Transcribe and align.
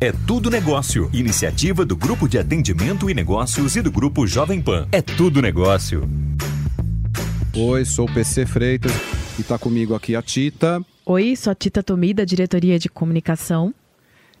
É 0.00 0.12
Tudo 0.12 0.48
Negócio, 0.48 1.10
iniciativa 1.12 1.84
do 1.84 1.96
Grupo 1.96 2.28
de 2.28 2.38
Atendimento 2.38 3.10
e 3.10 3.14
Negócios 3.14 3.74
e 3.74 3.82
do 3.82 3.90
Grupo 3.90 4.28
Jovem 4.28 4.62
Pan. 4.62 4.86
É 4.92 5.02
Tudo 5.02 5.42
Negócio. 5.42 6.08
Oi, 7.52 7.84
sou 7.84 8.08
o 8.08 8.14
PC 8.14 8.46
Freitas 8.46 8.92
e 9.36 9.40
está 9.40 9.58
comigo 9.58 9.96
aqui 9.96 10.14
a 10.14 10.22
Tita. 10.22 10.80
Oi, 11.04 11.34
sou 11.34 11.50
a 11.50 11.54
Tita 11.56 11.82
Tomi, 11.82 12.14
da 12.14 12.24
Diretoria 12.24 12.78
de 12.78 12.88
Comunicação. 12.88 13.74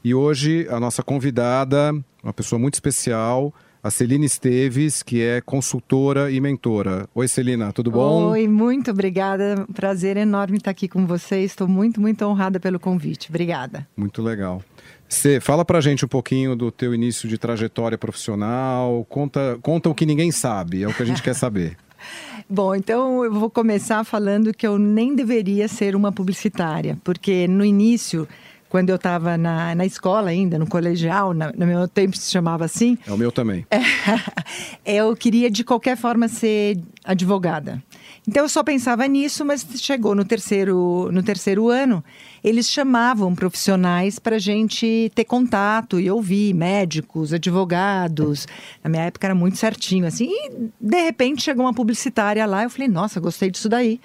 E 0.04 0.14
hoje 0.14 0.68
a 0.70 0.78
nossa 0.78 1.02
convidada, 1.02 1.92
uma 2.22 2.32
pessoa 2.32 2.56
muito 2.56 2.74
especial, 2.74 3.52
a 3.82 3.90
Celina 3.90 4.24
Esteves, 4.24 5.02
que 5.02 5.20
é 5.22 5.40
consultora 5.40 6.30
e 6.30 6.40
mentora. 6.40 7.08
Oi, 7.12 7.26
Celina, 7.26 7.72
tudo 7.72 7.90
bom? 7.90 8.26
Oi, 8.26 8.46
muito 8.46 8.92
obrigada. 8.92 9.66
Prazer 9.74 10.16
enorme 10.16 10.58
estar 10.58 10.70
aqui 10.70 10.86
com 10.86 11.04
vocês. 11.04 11.50
Estou 11.50 11.66
muito, 11.66 12.00
muito 12.00 12.24
honrada 12.24 12.60
pelo 12.60 12.78
convite. 12.78 13.28
Obrigada. 13.28 13.88
Muito 13.96 14.22
legal. 14.22 14.62
Você 15.08 15.40
fala 15.40 15.64
pra 15.64 15.80
gente 15.80 16.04
um 16.04 16.08
pouquinho 16.08 16.54
do 16.54 16.70
teu 16.70 16.94
início 16.94 17.28
de 17.28 17.38
trajetória 17.38 17.96
profissional, 17.96 19.06
conta, 19.08 19.58
conta 19.62 19.88
o 19.88 19.94
que 19.94 20.04
ninguém 20.04 20.30
sabe, 20.30 20.82
é 20.82 20.88
o 20.88 20.92
que 20.92 21.02
a 21.02 21.06
gente 21.06 21.22
quer 21.22 21.34
saber. 21.34 21.76
Bom, 22.48 22.74
então 22.74 23.24
eu 23.24 23.32
vou 23.32 23.50
começar 23.50 24.04
falando 24.04 24.54
que 24.54 24.66
eu 24.66 24.78
nem 24.78 25.14
deveria 25.14 25.66
ser 25.66 25.96
uma 25.96 26.12
publicitária, 26.12 26.98
porque 27.02 27.48
no 27.48 27.64
início 27.64 28.28
quando 28.68 28.90
eu 28.90 28.96
estava 28.96 29.36
na, 29.38 29.74
na 29.74 29.86
escola 29.86 30.28
ainda, 30.28 30.58
no 30.58 30.66
colegial, 30.66 31.32
na, 31.32 31.52
no 31.52 31.66
meu 31.66 31.88
tempo 31.88 32.16
se 32.16 32.30
chamava 32.30 32.64
assim. 32.64 32.98
É 33.06 33.12
o 33.12 33.16
meu 33.16 33.32
também. 33.32 33.66
eu 34.84 35.16
queria 35.16 35.50
de 35.50 35.64
qualquer 35.64 35.96
forma 35.96 36.28
ser 36.28 36.78
advogada. 37.04 37.82
Então 38.28 38.42
eu 38.42 38.48
só 38.50 38.62
pensava 38.62 39.08
nisso, 39.08 39.42
mas 39.42 39.66
chegou 39.76 40.14
no 40.14 40.22
terceiro, 40.22 41.08
no 41.10 41.22
terceiro 41.22 41.70
ano, 41.70 42.04
eles 42.44 42.68
chamavam 42.68 43.34
profissionais 43.34 44.18
para 44.18 44.38
gente 44.38 45.10
ter 45.14 45.24
contato 45.24 45.98
e 45.98 46.10
ouvir 46.10 46.52
médicos, 46.52 47.32
advogados. 47.32 48.46
Na 48.84 48.90
minha 48.90 49.04
época 49.04 49.26
era 49.26 49.34
muito 49.34 49.56
certinho 49.56 50.06
assim. 50.06 50.28
E 50.30 50.50
de 50.78 51.00
repente 51.00 51.42
chegou 51.42 51.64
uma 51.64 51.72
publicitária 51.72 52.44
lá, 52.44 52.64
eu 52.64 52.68
falei: 52.68 52.86
"Nossa, 52.86 53.18
gostei 53.18 53.50
disso 53.50 53.66
daí. 53.66 53.98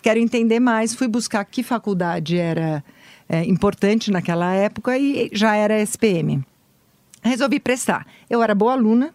Quero 0.00 0.18
entender 0.18 0.60
mais". 0.60 0.94
Fui 0.94 1.06
buscar 1.06 1.44
que 1.44 1.62
faculdade 1.62 2.38
era 2.38 2.82
é, 3.28 3.44
importante 3.44 4.10
naquela 4.10 4.50
época 4.54 4.96
e 4.96 5.28
já 5.30 5.54
era 5.54 5.78
SPM. 5.78 6.42
Resolvi 7.22 7.60
prestar. 7.60 8.06
Eu 8.30 8.42
era 8.42 8.54
boa 8.54 8.72
aluna, 8.72 9.12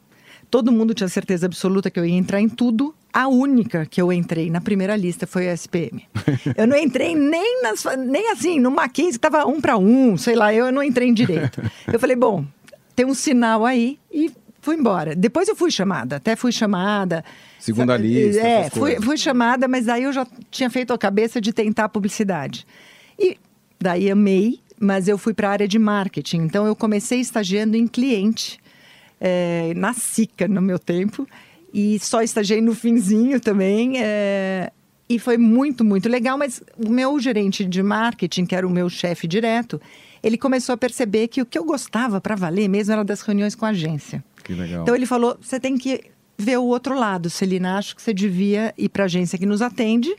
todo 0.51 0.71
mundo 0.71 0.93
tinha 0.93 1.09
certeza 1.09 1.47
absoluta 1.47 1.89
que 1.89 1.99
eu 1.99 2.05
ia 2.05 2.13
entrar 2.13 2.39
em 2.39 2.47
tudo. 2.47 2.93
A 3.13 3.27
única 3.27 3.85
que 3.85 4.01
eu 4.01 4.11
entrei 4.11 4.49
na 4.49 4.59
primeira 4.59 4.95
lista 4.95 5.27
foi 5.27 5.47
a 5.47 5.53
SPM. 5.53 6.03
Eu 6.57 6.65
não 6.65 6.75
entrei 6.75 7.15
nem, 7.15 7.61
nas, 7.61 7.85
nem 7.97 8.31
assim, 8.31 8.59
no 8.59 8.71
Mackenzie, 8.71 9.11
que 9.11 9.17
estava 9.17 9.45
um 9.45 9.61
para 9.61 9.77
um, 9.77 10.17
sei 10.17 10.35
lá, 10.35 10.51
eu 10.51 10.71
não 10.71 10.81
entrei 10.81 11.09
em 11.09 11.13
direito. 11.13 11.61
Eu 11.91 11.99
falei, 11.99 12.15
bom, 12.15 12.43
tem 12.95 13.05
um 13.05 13.13
sinal 13.13 13.65
aí 13.65 13.99
e 14.11 14.31
fui 14.61 14.75
embora. 14.75 15.15
Depois 15.15 15.47
eu 15.47 15.55
fui 15.55 15.69
chamada, 15.69 16.15
até 16.15 16.35
fui 16.35 16.51
chamada. 16.51 17.23
Segunda 17.59 17.95
lista. 17.95 18.41
É, 18.41 18.69
fui, 18.71 18.99
fui 18.99 19.17
chamada, 19.17 19.67
mas 19.67 19.87
aí 19.87 20.03
eu 20.03 20.11
já 20.11 20.25
tinha 20.49 20.69
feito 20.71 20.91
a 20.91 20.97
cabeça 20.97 21.39
de 21.39 21.53
tentar 21.53 21.89
publicidade. 21.89 22.65
E 23.19 23.37
Daí 23.83 24.09
amei, 24.09 24.61
mas 24.79 25.09
eu 25.09 25.17
fui 25.17 25.33
para 25.33 25.49
a 25.49 25.51
área 25.51 25.67
de 25.67 25.77
marketing. 25.77 26.37
Então 26.37 26.65
eu 26.65 26.73
comecei 26.73 27.19
estagiando 27.19 27.75
em 27.75 27.85
cliente, 27.85 28.57
é, 29.19 29.73
na 29.75 29.93
SICA 29.93 30.47
no 30.47 30.61
meu 30.61 30.79
tempo, 30.79 31.27
e 31.73 31.97
só 31.99 32.21
estagiei 32.21 32.61
no 32.61 32.75
finzinho 32.75 33.39
também. 33.39 33.93
É, 33.97 34.71
e 35.09 35.17
foi 35.17 35.37
muito, 35.37 35.83
muito 35.83 36.07
legal, 36.07 36.37
mas 36.37 36.61
o 36.77 36.89
meu 36.89 37.19
gerente 37.19 37.65
de 37.65 37.81
marketing, 37.81 38.45
que 38.45 38.55
era 38.55 38.65
o 38.65 38.69
meu 38.69 38.89
chefe 38.89 39.27
direto, 39.27 39.81
ele 40.21 40.37
começou 40.37 40.73
a 40.73 40.77
perceber 40.77 41.27
que 41.27 41.41
o 41.41 41.45
que 41.45 41.57
eu 41.57 41.65
gostava 41.65 42.21
para 42.21 42.35
valer 42.35 42.67
mesmo 42.69 42.93
era 42.93 43.03
das 43.03 43.21
reuniões 43.21 43.55
com 43.55 43.65
a 43.65 43.69
agência. 43.69 44.23
Que 44.43 44.53
legal. 44.53 44.83
Então 44.83 44.95
ele 44.95 45.05
falou: 45.05 45.37
você 45.41 45.59
tem 45.59 45.77
que 45.77 46.01
ver 46.37 46.57
o 46.57 46.65
outro 46.65 46.97
lado, 46.97 47.29
Celina. 47.29 47.77
Acho 47.77 47.95
que 47.95 48.01
você 48.01 48.13
devia 48.13 48.73
ir 48.77 48.89
para 48.89 49.03
a 49.03 49.05
agência 49.05 49.37
que 49.37 49.45
nos 49.45 49.61
atende, 49.61 50.15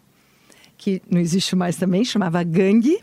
que 0.77 1.01
não 1.11 1.21
existe 1.21 1.55
mais 1.55 1.77
também, 1.77 2.05
chamava 2.05 2.43
Gangue 2.43 2.99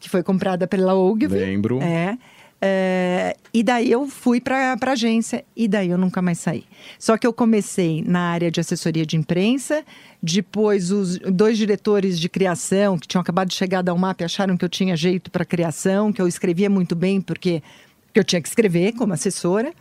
que 0.00 0.08
foi 0.08 0.22
comprada 0.22 0.66
pela 0.66 0.94
Ogilvy. 0.94 1.36
Lembro. 1.36 1.80
É. 1.82 2.18
É, 2.62 3.34
e 3.54 3.62
daí 3.62 3.90
eu 3.90 4.06
fui 4.06 4.38
para 4.38 4.76
a 4.78 4.90
agência 4.90 5.44
e 5.56 5.66
daí 5.66 5.88
eu 5.88 5.96
nunca 5.96 6.20
mais 6.20 6.38
saí. 6.38 6.64
Só 6.98 7.16
que 7.16 7.26
eu 7.26 7.32
comecei 7.32 8.02
na 8.06 8.20
área 8.20 8.50
de 8.50 8.60
assessoria 8.60 9.06
de 9.06 9.16
imprensa, 9.16 9.82
depois 10.22 10.90
os 10.90 11.18
dois 11.18 11.56
diretores 11.56 12.20
de 12.20 12.28
criação 12.28 12.98
que 12.98 13.08
tinham 13.08 13.22
acabado 13.22 13.48
de 13.48 13.54
chegar 13.54 13.82
da 13.82 13.94
UMAP 13.94 14.22
acharam 14.22 14.56
que 14.56 14.64
eu 14.64 14.68
tinha 14.68 14.94
jeito 14.94 15.30
para 15.30 15.44
criação, 15.44 16.12
que 16.12 16.20
eu 16.20 16.28
escrevia 16.28 16.68
muito 16.68 16.94
bem 16.94 17.20
porque 17.20 17.62
eu 18.14 18.22
tinha 18.22 18.42
que 18.42 18.48
escrever 18.48 18.92
como 18.92 19.14
assessora. 19.14 19.72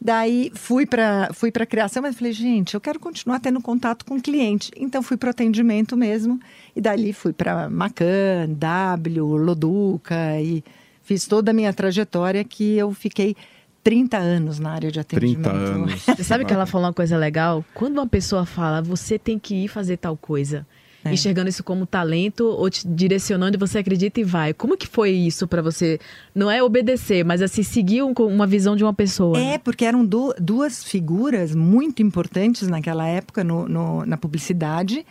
Daí 0.00 0.50
fui 0.54 0.84
para 0.84 1.30
fui 1.32 1.50
a 1.54 1.66
criação, 1.66 2.02
mas 2.02 2.16
falei, 2.16 2.32
gente, 2.32 2.74
eu 2.74 2.80
quero 2.80 3.00
continuar 3.00 3.40
tendo 3.40 3.62
contato 3.62 4.04
com 4.04 4.16
o 4.16 4.20
cliente. 4.20 4.70
Então 4.76 5.02
fui 5.02 5.16
para 5.16 5.30
atendimento 5.30 5.96
mesmo. 5.96 6.38
E 6.74 6.80
dali 6.80 7.12
fui 7.12 7.32
para 7.32 7.70
Macan, 7.70 8.48
W, 8.48 9.36
Loduca 9.36 10.38
e 10.40 10.62
fiz 11.06 11.26
toda 11.26 11.52
a 11.52 11.54
minha 11.54 11.72
trajetória 11.72 12.42
que 12.42 12.76
eu 12.76 12.92
fiquei 12.92 13.36
30 13.84 14.18
anos 14.18 14.58
na 14.58 14.72
área 14.72 14.90
de 14.90 14.98
atendimento. 14.98 15.42
30 15.42 15.50
anos. 15.50 16.02
Você 16.16 16.24
sabe 16.24 16.44
que 16.44 16.52
ela 16.52 16.66
falou 16.66 16.88
uma 16.88 16.92
coisa 16.92 17.16
legal? 17.16 17.64
Quando 17.72 17.98
uma 17.98 18.06
pessoa 18.06 18.44
fala, 18.44 18.82
você 18.82 19.16
tem 19.16 19.38
que 19.38 19.54
ir 19.54 19.68
fazer 19.68 19.96
tal 19.98 20.16
coisa, 20.16 20.66
é. 21.04 21.12
enxergando 21.12 21.48
isso 21.48 21.62
como 21.62 21.86
talento 21.86 22.46
ou 22.46 22.68
te 22.68 22.84
direcionando 22.84 23.56
e 23.56 23.60
você 23.60 23.78
acredita 23.78 24.20
e 24.20 24.24
vai. 24.24 24.52
Como 24.52 24.76
que 24.76 24.88
foi 24.88 25.12
isso 25.12 25.46
para 25.46 25.62
você? 25.62 26.00
Não 26.34 26.50
é 26.50 26.60
obedecer, 26.60 27.24
mas 27.24 27.40
assim, 27.40 27.62
seguir 27.62 28.02
um, 28.02 28.12
uma 28.12 28.46
visão 28.46 28.74
de 28.74 28.82
uma 28.82 28.92
pessoa. 28.92 29.38
É, 29.38 29.56
porque 29.56 29.84
eram 29.84 30.04
du 30.04 30.34
duas 30.40 30.82
figuras 30.82 31.54
muito 31.54 32.02
importantes 32.02 32.66
naquela 32.66 33.06
época 33.06 33.44
no, 33.44 33.68
no, 33.68 34.04
na 34.04 34.16
publicidade. 34.16 35.06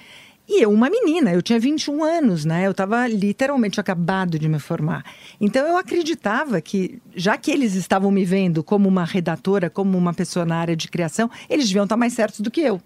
E 0.47 0.61
eu, 0.61 0.71
uma 0.71 0.89
menina, 0.89 1.33
eu 1.33 1.41
tinha 1.41 1.59
21 1.59 2.03
anos, 2.03 2.45
né? 2.45 2.67
Eu 2.67 2.71
estava 2.71 3.07
literalmente 3.07 3.79
acabado 3.79 4.37
de 4.37 4.47
me 4.47 4.59
formar. 4.59 5.03
Então 5.41 5.65
eu 5.67 5.75
acreditava 5.75 6.61
que, 6.61 7.01
já 7.15 7.35
que 7.35 7.49
eles 7.49 7.73
estavam 7.73 8.11
me 8.11 8.23
vendo 8.23 8.63
como 8.63 8.87
uma 8.87 9.03
redatora, 9.03 9.69
como 9.69 9.97
uma 9.97 10.13
pessoa 10.13 10.45
na 10.45 10.57
área 10.57 10.75
de 10.75 10.87
criação, 10.87 11.29
eles 11.49 11.67
deviam 11.67 11.85
estar 11.85 11.97
mais 11.97 12.13
certos 12.13 12.41
do 12.41 12.51
que 12.51 12.61
eu. 12.61 12.79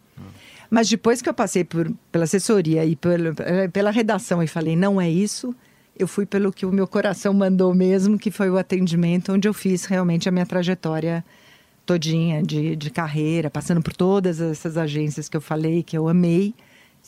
Mas 0.70 0.88
depois 0.88 1.22
que 1.22 1.28
eu 1.28 1.34
passei 1.34 1.64
por, 1.64 1.92
pela 2.12 2.26
assessoria 2.26 2.86
e 2.86 2.96
pelo, 2.96 3.34
eh, 3.40 3.68
pela 3.68 3.92
redação 3.92 4.42
e 4.42 4.48
falei, 4.48 4.76
não 4.76 5.02
é 5.02 5.10
isso, 5.10 5.56
eu 5.98 6.08
fui 6.08 6.26
pelo 6.26 6.54
que 6.54 6.66
o 6.66 6.72
meu 6.72 6.88
coração 6.88 7.34
mandou 7.34 7.74
mesmo, 7.74 8.18
que 8.18 8.30
foi 8.30 8.50
o 8.50 8.58
atendimento, 8.58 9.34
onde 9.34 9.48
eu 9.48 9.54
fiz 9.54 9.86
realmente 9.86 10.30
a 10.30 10.32
minha 10.32 10.46
trajetória 10.46 11.26
todinha 11.86 12.44
de, 12.44 12.76
de 12.76 12.90
carreira, 12.92 13.50
passando 13.50 13.82
por 13.82 13.94
todas 13.94 14.40
essas 14.40 14.78
agências 14.78 15.28
que 15.28 15.36
eu 15.36 15.42
falei, 15.42 15.82
que 15.82 15.98
eu 15.98 16.08
amei, 16.08 16.54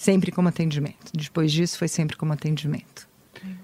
sempre 0.02 0.32
como 0.32 0.50
atendimento. 0.50 1.12
Depois 1.14 1.52
disso, 1.52 1.78
foi 1.78 1.88
sempre 1.88 2.18
como 2.18 2.34
atendimento. 2.34 3.08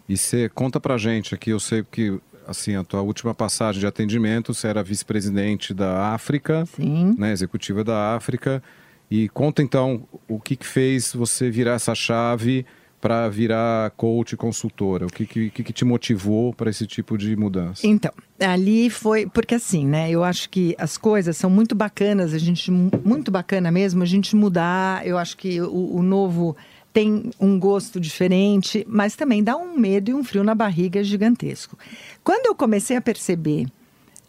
E 0.08 0.16
você 0.16 0.48
conta 0.50 0.80
pra 0.80 0.96
gente 0.96 1.34
aqui, 1.34 1.50
eu 1.50 1.60
sei 1.60 1.84
que 1.84 2.20
assim, 2.48 2.76
a 2.76 2.84
tua 2.84 3.02
última 3.02 3.34
passagem 3.34 3.80
de 3.80 3.88
atendimento, 3.88 4.54
você 4.54 4.68
era 4.68 4.84
vice-presidente 4.84 5.74
da 5.74 6.14
África, 6.14 6.66
Sim. 6.68 7.16
Né, 7.18 7.32
executiva 7.32 7.84
da 7.84 8.16
África. 8.16 8.64
E 9.10 9.28
conta 9.30 9.64
então 9.64 10.08
o 10.28 10.40
que, 10.40 10.56
que 10.56 10.66
fez 10.66 11.12
você 11.14 11.50
virar 11.50 11.74
essa 11.74 11.96
chave 11.96 12.66
para 13.00 13.30
virar 13.30 13.92
coach 13.92 14.36
consultora? 14.36 15.06
O 15.06 15.10
que, 15.10 15.26
que, 15.26 15.50
que 15.50 15.74
te 15.74 15.86
motivou 15.86 16.54
para 16.54 16.70
esse 16.70 16.88
tipo 16.88 17.18
de 17.18 17.36
mudança? 17.36 17.86
Então, 17.86 18.12
ali 18.40 18.90
foi. 18.90 19.28
Porque 19.28 19.56
assim, 19.56 19.86
né? 19.86 20.10
Eu 20.10 20.24
acho 20.24 20.50
que 20.50 20.76
as 20.78 20.98
coisas 20.98 21.38
são 21.38 21.50
muito 21.50 21.76
bacanas, 21.76 22.34
a 22.34 22.38
gente. 22.38 22.72
Muito 22.72 23.32
bacana 23.32 23.72
mesmo 23.72 24.04
a 24.04 24.06
gente 24.06 24.36
mudar. 24.36 25.06
Eu 25.06 25.18
acho 25.18 25.38
que 25.38 25.62
o, 25.62 25.96
o 25.96 26.02
novo 26.02 26.56
tem 26.92 27.30
um 27.40 27.60
gosto 27.60 28.00
diferente, 28.00 28.86
mas 28.90 29.16
também 29.16 29.44
dá 29.44 29.56
um 29.56 29.78
medo 29.78 30.10
e 30.10 30.14
um 30.14 30.24
frio 30.24 30.44
na 30.44 30.56
barriga 30.56 31.04
gigantesco. 31.04 31.78
Quando 32.24 32.48
eu 32.48 32.56
comecei 32.56 32.98
a 32.98 33.02
perceber 33.02 33.68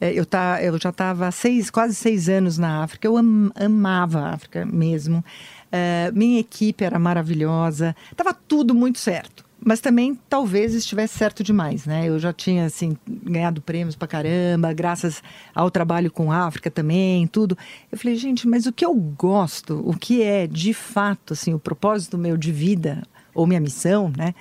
é, 0.00 0.12
eu, 0.12 0.24
tá, 0.24 0.62
eu 0.62 0.78
já 0.78 0.90
estava 0.90 1.30
seis, 1.30 1.70
quase 1.70 1.94
seis 1.94 2.28
anos 2.28 2.56
na 2.56 2.84
África, 2.84 3.08
eu 3.08 3.16
am, 3.16 3.50
amava 3.54 4.20
a 4.20 4.34
África 4.34 4.64
mesmo. 4.64 5.24
É, 5.70 6.10
minha 6.14 6.40
equipe 6.40 6.84
era 6.84 6.98
maravilhosa, 6.98 7.94
estava 8.10 8.32
tudo 8.32 8.74
muito 8.74 8.98
certo. 8.98 9.46
Mas 9.60 9.80
também 9.80 10.16
talvez 10.28 10.72
estivesse 10.72 11.18
certo 11.18 11.42
demais, 11.42 11.84
né? 11.84 12.08
Eu 12.08 12.18
já 12.18 12.32
tinha, 12.32 12.66
assim, 12.66 12.96
ganhado 13.06 13.60
prêmios 13.60 13.96
pra 13.96 14.06
caramba, 14.06 14.72
graças 14.72 15.20
ao 15.52 15.68
trabalho 15.68 16.12
com 16.12 16.30
a 16.30 16.46
África 16.46 16.70
também, 16.70 17.26
tudo. 17.26 17.58
Eu 17.90 17.98
falei, 17.98 18.16
gente, 18.16 18.46
mas 18.46 18.66
o 18.66 18.72
que 18.72 18.84
eu 18.84 18.94
gosto, 18.94 19.82
o 19.84 19.96
que 19.96 20.22
é 20.22 20.46
de 20.46 20.72
fato, 20.72 21.32
assim, 21.32 21.54
o 21.54 21.58
propósito 21.58 22.16
meu 22.16 22.36
de 22.36 22.52
vida, 22.52 23.02
ou 23.34 23.48
minha 23.48 23.60
missão, 23.60 24.12
né? 24.16 24.32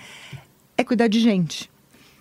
É 0.77 0.83
cuidar 0.83 1.07
de 1.07 1.19
gente. 1.19 1.67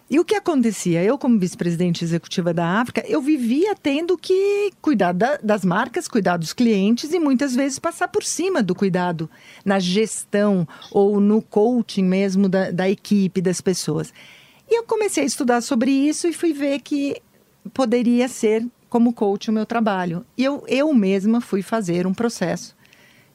E 0.08 0.20
o 0.20 0.25
que 0.25 0.37
acontecia? 0.37 1.03
Eu, 1.03 1.19
como 1.19 1.38
vice-presidente 1.38 2.05
executiva 2.05 2.55
da 2.55 2.81
África, 2.81 3.05
eu 3.08 3.20
vivia 3.20 3.75
tendo 3.75 4.17
que 4.17 4.70
cuidar 4.81 5.12
da, 5.12 5.37
das 5.38 5.64
marcas, 5.64 6.06
cuidar 6.06 6.37
dos 6.37 6.53
clientes 6.53 7.12
e 7.12 7.19
muitas 7.19 7.56
vezes 7.56 7.81
passar 7.81 8.06
por 8.06 8.23
cima 8.23 8.62
do 8.62 8.73
cuidado 8.73 9.29
na 9.64 9.81
gestão 9.81 10.67
ou 10.93 11.19
no 11.19 11.43
coaching 11.43 12.05
mesmo 12.05 12.49
da, 12.49 12.70
da 12.70 12.88
equipe, 12.88 13.41
das 13.41 13.61
pessoas. 13.61 14.14
E 14.70 14.79
eu 14.79 14.85
comecei 14.85 15.25
a 15.25 15.26
estudar 15.26 15.61
sobre 15.61 15.91
isso 15.91 16.29
e 16.29 16.32
fui 16.32 16.52
ver 16.52 16.81
que 16.81 17.20
poderia 17.75 18.29
ser 18.29 18.64
como 18.88 19.12
coach 19.12 19.50
o 19.50 19.52
meu 19.52 19.67
trabalho. 19.67 20.25
E 20.38 20.44
eu, 20.44 20.64
eu 20.69 20.94
mesma 20.94 21.41
fui 21.41 21.62
fazer 21.62 22.06
um 22.06 22.14
processo 22.14 22.76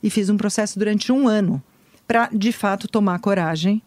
e 0.01 0.09
fiz 0.09 0.29
um 0.29 0.37
processo 0.37 0.79
durante 0.79 1.11
um 1.11 1.27
ano 1.27 1.61
para, 2.07 2.29
de 2.31 2.53
fato, 2.53 2.87
tomar 2.87 3.19
coragem 3.19 3.81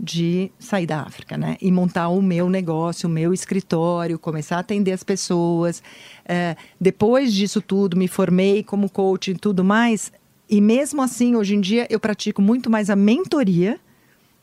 de 0.00 0.50
sair 0.58 0.86
da 0.86 1.00
África, 1.00 1.36
né? 1.36 1.56
E 1.60 1.72
montar 1.72 2.08
o 2.08 2.22
meu 2.22 2.48
negócio, 2.48 3.08
o 3.08 3.12
meu 3.12 3.34
escritório, 3.34 4.18
começar 4.18 4.56
a 4.56 4.60
atender 4.60 4.92
as 4.92 5.02
pessoas. 5.02 5.82
É, 6.24 6.56
depois 6.80 7.34
disso 7.34 7.60
tudo, 7.60 7.96
me 7.96 8.06
formei 8.06 8.62
como 8.62 8.88
coach 8.88 9.32
e 9.32 9.34
tudo 9.34 9.64
mais. 9.64 10.12
E 10.48 10.60
mesmo 10.60 11.02
assim, 11.02 11.34
hoje 11.34 11.56
em 11.56 11.60
dia, 11.60 11.86
eu 11.90 11.98
pratico 11.98 12.40
muito 12.40 12.70
mais 12.70 12.88
a 12.90 12.96
mentoria 12.96 13.78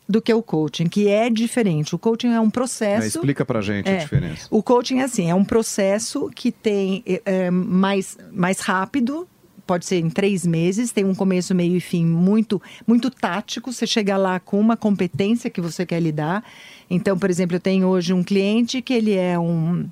do 0.07 0.22
que 0.22 0.34
o 0.34 0.44
coaching, 0.44 0.88
que 0.88 1.07
é 1.07 1.30
diferente. 1.30 1.96
O 1.96 2.00
coaching 2.00 2.34
é 2.34 2.40
um 2.40 2.50
processo. 2.50 3.04
É, 3.04 3.08
explica 3.08 3.44
pra 3.44 3.62
gente 3.62 3.90
é, 3.90 3.98
a 3.98 4.00
diferença. 4.01 4.48
O 4.51 4.62
coaching 4.62 5.00
é 5.00 5.04
assim, 5.04 5.30
é 5.30 5.36
um 5.36 5.44
processo 5.44 6.30
que 6.36 6.51
tem 6.51 7.04
é, 7.08 7.22
é, 7.25 7.51
mais, 7.51 8.18
mais 8.31 8.60
rápido. 8.60 9.28
Pode 9.65 9.85
ser 9.85 9.97
em 9.97 10.09
três 10.09 10.45
meses, 10.45 10.91
tem 10.91 11.03
um 11.03 11.15
começo, 11.15 11.56
meio 11.56 11.75
e 11.75 11.79
fim 11.79 12.06
muito, 12.06 12.62
muito 12.85 13.09
tático. 13.09 13.73
Você 13.73 13.88
chega 13.88 14.15
lá 14.15 14.39
com 14.39 14.59
uma 14.59 14.77
competência 14.77 15.50
que 15.50 15.59
você 15.59 15.85
quer 15.85 16.00
lidar. 16.00 16.44
Então, 16.89 17.17
por 17.17 17.29
exemplo, 17.29 17.56
eu 17.56 17.59
tenho 17.59 17.88
hoje 17.88 18.13
um 18.13 18.23
cliente 18.23 18.81
que 18.81 18.94
ele 18.94 19.13
é 19.13 19.39
um, 19.39 19.88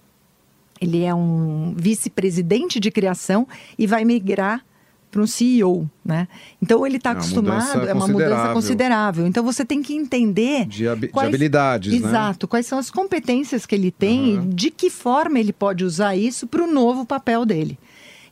ele 0.80 1.04
é 1.04 1.14
um 1.14 1.74
vice-presidente 1.76 2.80
de 2.80 2.92
criação 2.92 3.48
e 3.78 3.88
vai 3.88 4.06
migrar 4.06 4.64
para 5.14 5.22
um 5.22 5.28
CEO, 5.28 5.88
né? 6.04 6.28
Então 6.60 6.86
ele 6.88 6.98
está 6.98 7.12
é 7.12 7.14
acostumado, 7.14 7.88
é 7.88 7.94
uma 7.94 8.08
mudança 8.08 8.52
considerável. 8.52 9.28
Então 9.28 9.44
você 9.44 9.64
tem 9.64 9.84
que 9.84 9.94
entender 9.94 10.66
de, 10.66 10.88
hab 10.88 11.08
quais, 11.10 11.30
de 11.30 11.36
habilidades, 11.36 11.94
né? 11.94 11.98
exato, 12.00 12.48
né? 12.48 12.50
quais 12.50 12.66
são 12.66 12.80
as 12.80 12.90
competências 12.90 13.66
que 13.68 13.76
ele 13.76 13.92
tem 13.92 14.38
uhum. 14.38 14.44
e 14.44 14.54
de 14.54 14.72
que 14.72 14.90
forma 14.90 15.40
ele 15.40 15.54
pode 15.54 15.86
usar 15.86 16.16
isso 16.16 16.48
para 16.48 16.64
o 16.64 16.68
novo 16.68 17.06
papel 17.06 17.46
dele. 17.46 17.78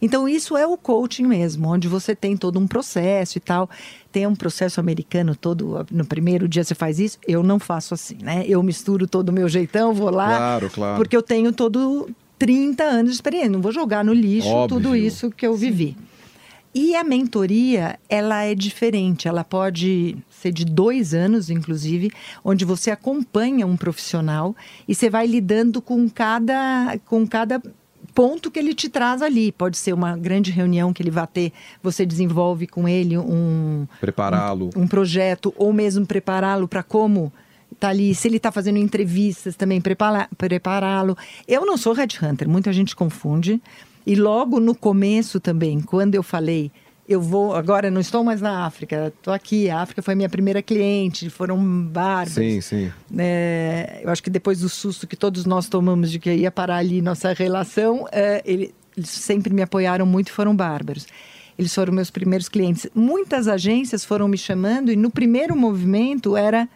Então, 0.01 0.27
isso 0.27 0.57
é 0.57 0.65
o 0.65 0.75
coaching 0.75 1.27
mesmo, 1.27 1.69
onde 1.69 1.87
você 1.87 2.15
tem 2.15 2.35
todo 2.35 2.59
um 2.59 2.67
processo 2.67 3.37
e 3.37 3.41
tal. 3.41 3.69
Tem 4.11 4.25
um 4.25 4.35
processo 4.35 4.79
americano 4.79 5.35
todo. 5.35 5.85
No 5.91 6.05
primeiro 6.05 6.47
dia 6.47 6.63
você 6.63 6.73
faz 6.73 6.99
isso. 6.99 7.19
Eu 7.27 7.43
não 7.43 7.59
faço 7.59 7.93
assim, 7.93 8.17
né? 8.21 8.43
Eu 8.47 8.63
misturo 8.63 9.07
todo 9.07 9.29
o 9.29 9.33
meu 9.33 9.47
jeitão, 9.47 9.93
vou 9.93 10.09
lá. 10.09 10.27
Claro, 10.27 10.69
claro. 10.69 10.97
Porque 10.97 11.15
eu 11.15 11.21
tenho 11.21 11.53
todo 11.53 12.09
30 12.39 12.83
anos 12.83 13.11
de 13.11 13.15
experiência. 13.15 13.51
Não 13.51 13.61
vou 13.61 13.71
jogar 13.71 14.03
no 14.03 14.13
lixo 14.13 14.49
Óbvio. 14.49 14.79
tudo 14.79 14.95
isso 14.95 15.29
que 15.29 15.45
eu 15.45 15.55
vivi. 15.55 15.95
Sim. 15.97 16.11
E 16.73 16.95
a 16.95 17.03
mentoria, 17.03 17.99
ela 18.07 18.43
é 18.43 18.55
diferente. 18.55 19.27
Ela 19.27 19.43
pode 19.43 20.17
ser 20.29 20.53
de 20.53 20.63
dois 20.63 21.13
anos, 21.13 21.49
inclusive, 21.49 22.09
onde 22.43 22.63
você 22.63 22.89
acompanha 22.89 23.67
um 23.67 23.75
profissional 23.75 24.55
e 24.87 24.95
você 24.95 25.09
vai 25.09 25.27
lidando 25.27 25.81
com 25.81 26.09
cada, 26.09 26.97
com 27.05 27.27
cada 27.27 27.61
ponto 28.13 28.51
que 28.51 28.59
ele 28.59 28.73
te 28.73 28.89
traz 28.89 29.21
ali. 29.21 29.51
Pode 29.51 29.77
ser 29.77 29.93
uma 29.93 30.17
grande 30.17 30.51
reunião 30.51 30.93
que 30.93 31.01
ele 31.01 31.11
vai 31.11 31.27
ter, 31.27 31.53
você 31.81 32.05
desenvolve 32.05 32.67
com 32.67 32.87
ele 32.87 33.17
um... 33.17 33.87
Prepará-lo. 33.99 34.69
Um, 34.75 34.81
um 34.83 34.87
projeto, 34.87 35.53
ou 35.57 35.71
mesmo 35.73 36.05
prepará-lo 36.05 36.67
para 36.67 36.83
como 36.83 37.31
tá 37.79 37.89
ali, 37.89 38.13
se 38.13 38.27
ele 38.27 38.37
está 38.37 38.51
fazendo 38.51 38.77
entrevistas 38.77 39.55
também, 39.55 39.81
prepará-lo. 40.37 41.17
Eu 41.47 41.65
não 41.65 41.77
sou 41.77 41.93
headhunter, 41.93 42.47
muita 42.47 42.71
gente 42.71 42.95
confunde. 42.95 43.61
E 44.05 44.15
logo 44.15 44.59
no 44.59 44.75
começo 44.75 45.39
também, 45.39 45.79
quando 45.81 46.15
eu 46.15 46.23
falei, 46.23 46.71
eu 47.11 47.21
vou, 47.21 47.55
agora 47.55 47.91
não 47.91 47.99
estou 47.99 48.23
mais 48.23 48.41
na 48.41 48.65
África, 48.65 49.13
estou 49.15 49.33
aqui, 49.33 49.69
a 49.69 49.81
África 49.81 50.01
foi 50.01 50.15
minha 50.15 50.29
primeira 50.29 50.61
cliente, 50.61 51.29
foram 51.29 51.57
bárbaros. 51.85 52.33
Sim, 52.33 52.61
sim. 52.61 52.91
É, 53.17 54.01
eu 54.03 54.09
acho 54.09 54.23
que 54.23 54.29
depois 54.29 54.59
do 54.59 54.69
susto 54.69 55.05
que 55.05 55.15
todos 55.15 55.45
nós 55.45 55.67
tomamos 55.67 56.11
de 56.11 56.19
que 56.19 56.33
ia 56.33 56.51
parar 56.51 56.77
ali 56.77 57.01
nossa 57.01 57.33
relação, 57.33 58.07
é, 58.11 58.41
ele, 58.45 58.73
eles 58.95 59.09
sempre 59.09 59.53
me 59.53 59.61
apoiaram 59.61 60.05
muito 60.05 60.29
e 60.29 60.31
foram 60.31 60.55
bárbaros. 60.55 61.05
Eles 61.57 61.73
foram 61.75 61.93
meus 61.93 62.09
primeiros 62.09 62.49
clientes. 62.49 62.87
Muitas 62.95 63.47
agências 63.47 64.05
foram 64.05 64.27
me 64.27 64.37
chamando 64.37 64.91
e 64.91 64.95
no 64.95 65.11
primeiro 65.11 65.55
movimento 65.55 66.35
era 66.35 66.67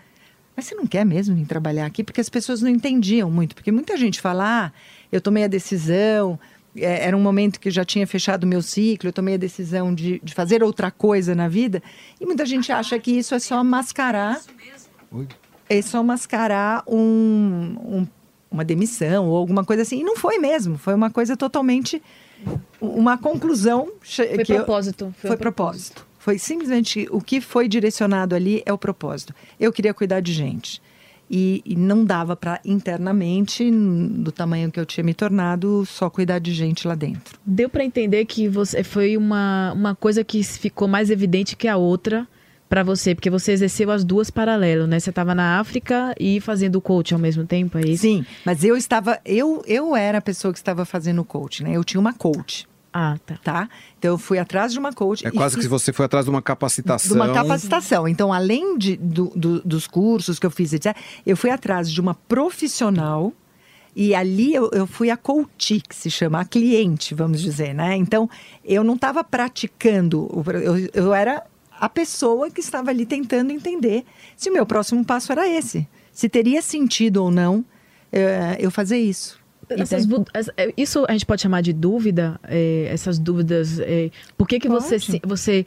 mas 0.56 0.66
você 0.66 0.76
não 0.76 0.88
quer 0.88 1.06
mesmo 1.06 1.36
vir 1.36 1.46
trabalhar 1.46 1.86
aqui? 1.86 2.02
Porque 2.02 2.22
as 2.22 2.30
pessoas 2.30 2.62
não 2.62 2.70
entendiam 2.70 3.30
muito. 3.30 3.56
Porque 3.56 3.72
muita 3.74 3.98
gente 3.98 4.22
fala, 4.22 4.68
ah, 4.68 4.72
eu 5.12 5.20
tomei 5.20 5.44
a 5.44 5.48
decisão, 5.48 6.40
era 6.78 7.16
um 7.16 7.22
momento 7.22 7.60
que 7.60 7.70
já 7.70 7.86
tinha 7.86 8.06
fechado 8.06 8.44
o 8.44 8.48
meu 8.48 8.62
ciclo, 8.62 9.10
eu 9.10 9.14
tomei 9.14 9.36
a 9.36 9.38
decisão 9.38 9.94
de, 9.94 10.20
de 10.24 10.34
fazer 10.34 10.64
outra 10.64 10.92
coisa 10.92 11.34
na 11.34 11.48
vida. 11.48 11.82
E 12.20 12.26
muita 12.26 12.46
gente 12.46 12.72
acha 12.72 12.98
que 13.00 13.12
isso 13.12 13.34
é 13.34 13.40
só 13.40 13.64
mascarar. 13.64 14.42
É 15.70 15.82
só 15.82 16.04
mascarar 16.04 16.84
um, 16.88 17.78
um, 17.82 18.08
uma 18.52 18.64
demissão 18.64 19.28
ou 19.28 19.38
alguma 19.38 19.64
coisa 19.64 19.84
assim. 19.84 20.02
E 20.02 20.04
não 20.04 20.18
foi 20.18 20.38
mesmo. 20.38 20.78
Foi 20.78 20.94
uma 20.94 21.10
coisa 21.10 21.38
totalmente. 21.38 22.02
Uma 22.80 23.18
conclusão. 23.18 23.90
Foi 24.02 24.28
que 24.40 24.54
propósito. 24.54 25.06
Eu, 25.06 25.14
foi, 25.14 25.30
foi 25.30 25.38
propósito. 25.38 25.94
propósito. 25.94 26.16
Foi 26.20 26.38
simplesmente 26.38 27.08
o 27.12 27.22
que 27.22 27.40
foi 27.40 27.68
direcionado 27.68 28.36
ali 28.36 28.62
é 28.66 28.74
o 28.74 28.78
propósito. 28.78 29.34
Eu 29.60 29.72
queria 29.72 29.94
cuidar 29.94 30.20
de 30.20 30.34
gente 30.34 30.82
e, 31.30 31.62
e 31.66 31.76
não 31.76 32.04
dava 32.04 32.36
para 32.36 32.60
internamente, 32.64 33.70
do 33.72 34.32
tamanho 34.32 34.72
que 34.72 34.80
eu 34.80 34.86
tinha 34.86 35.04
me 35.04 35.14
tornado, 35.14 35.86
só 35.86 36.10
cuidar 36.10 36.40
de 36.40 36.54
gente 36.54 36.88
lá 36.88 36.96
dentro. 36.96 37.38
Deu 37.46 37.70
para 37.70 37.84
entender 37.84 38.26
que 38.26 38.48
você 38.48 38.84
foi 38.84 39.18
uma, 39.18 39.74
uma 39.74 39.96
coisa 39.96 40.24
que 40.24 40.44
ficou 40.44 40.88
mais 40.88 41.10
evidente 41.10 41.56
que 41.56 41.68
a 41.68 41.78
outra 41.78 42.28
para 42.68 42.84
você, 42.84 43.14
porque 43.14 43.30
você 43.30 43.52
exerceu 43.52 43.92
as 43.92 44.04
duas 44.04 44.30
paralelo, 44.30 44.88
né? 44.88 45.00
Você 45.00 45.10
estava 45.10 45.36
na 45.36 45.60
África 45.60 46.16
e 46.20 46.42
fazendo 46.42 46.82
coach 46.82 47.14
ao 47.14 47.20
mesmo 47.20 47.46
tempo, 47.46 47.78
é 47.78 47.82
isso? 47.82 48.02
Sim, 48.02 48.26
mas 48.44 48.64
eu 48.64 48.76
estava, 48.76 49.20
eu, 49.24 49.64
eu 49.68 49.96
era 49.96 50.18
a 50.18 50.22
pessoa 50.22 50.52
que 50.52 50.58
estava 50.58 50.84
fazendo 50.84 51.24
coach, 51.24 51.64
né? 51.64 51.74
Eu 51.74 51.84
tinha 51.84 52.02
uma 52.02 52.14
coach. 52.14 52.68
Ah, 52.98 53.18
tá. 53.26 53.38
tá. 53.44 53.70
Então 54.00 54.12
eu 54.12 54.18
fui 54.18 54.40
atrás 54.40 54.72
de 54.72 54.80
uma 54.80 54.94
coach. 54.94 55.28
É 55.28 55.30
quase 55.30 55.56
fiz... 55.56 55.66
que 55.66 55.70
você 55.70 55.92
foi 55.92 56.06
atrás 56.06 56.24
de 56.24 56.32
uma 56.32 56.42
capacitação. 56.42 57.10
De 57.10 57.22
uma 57.22 57.34
capacitação. 57.34 58.08
Então, 58.08 58.32
além 58.32 58.78
de, 58.78 58.96
do, 58.96 59.34
do, 59.36 59.62
dos 59.64 59.86
cursos 59.86 60.40
que 60.40 60.46
eu 60.46 60.50
fiz, 60.52 60.72
etc., 60.72 60.96
eu 61.26 61.36
fui 61.36 61.50
atrás 61.50 61.92
de 61.92 62.00
uma 62.00 62.16
profissional. 62.16 63.34
E 63.94 64.16
ali 64.16 64.54
eu, 64.54 64.70
eu 64.72 64.88
fui 64.88 65.10
a 65.10 65.18
coach, 65.18 65.82
que 65.82 65.96
se 65.96 66.10
chama 66.10 66.40
a 66.40 66.46
cliente, 66.46 67.14
vamos 67.14 67.42
dizer, 67.42 67.74
né? 67.74 67.98
Então, 67.98 68.30
eu 68.64 68.84
não 68.84 68.96
estava 68.96 69.24
praticando, 69.24 70.30
eu, 70.64 70.90
eu 70.94 71.14
era 71.14 71.46
a 71.80 71.90
pessoa 71.90 72.50
que 72.50 72.60
estava 72.62 72.92
ali 72.92 73.06
tentando 73.06 73.52
entender 73.52 74.06
se 74.38 74.50
o 74.50 74.54
meu 74.54 74.66
próximo 74.66 75.04
passo 75.04 75.34
era 75.34 75.48
esse. 75.48 75.88
Se 76.12 76.30
teria 76.30 76.62
sentido 76.62 77.24
ou 77.24 77.32
não 77.32 77.64
eh, 78.12 78.58
eu 78.60 78.70
fazer 78.72 78.98
isso. 78.98 79.40
Essas, 79.70 80.08
é, 80.58 80.74
isso 80.78 81.06
a 81.08 81.12
gente 81.12 81.26
pode 81.26 81.42
chamar 81.42 81.62
de 81.62 81.74
dúvida, 81.74 82.40
é, 82.44 82.88
essas 82.92 83.18
dúvidas. 83.20 83.80
É, 83.80 84.10
por 84.38 84.48
que, 84.48 84.60
que 84.60 84.68
você, 84.68 84.98
você 85.24 85.66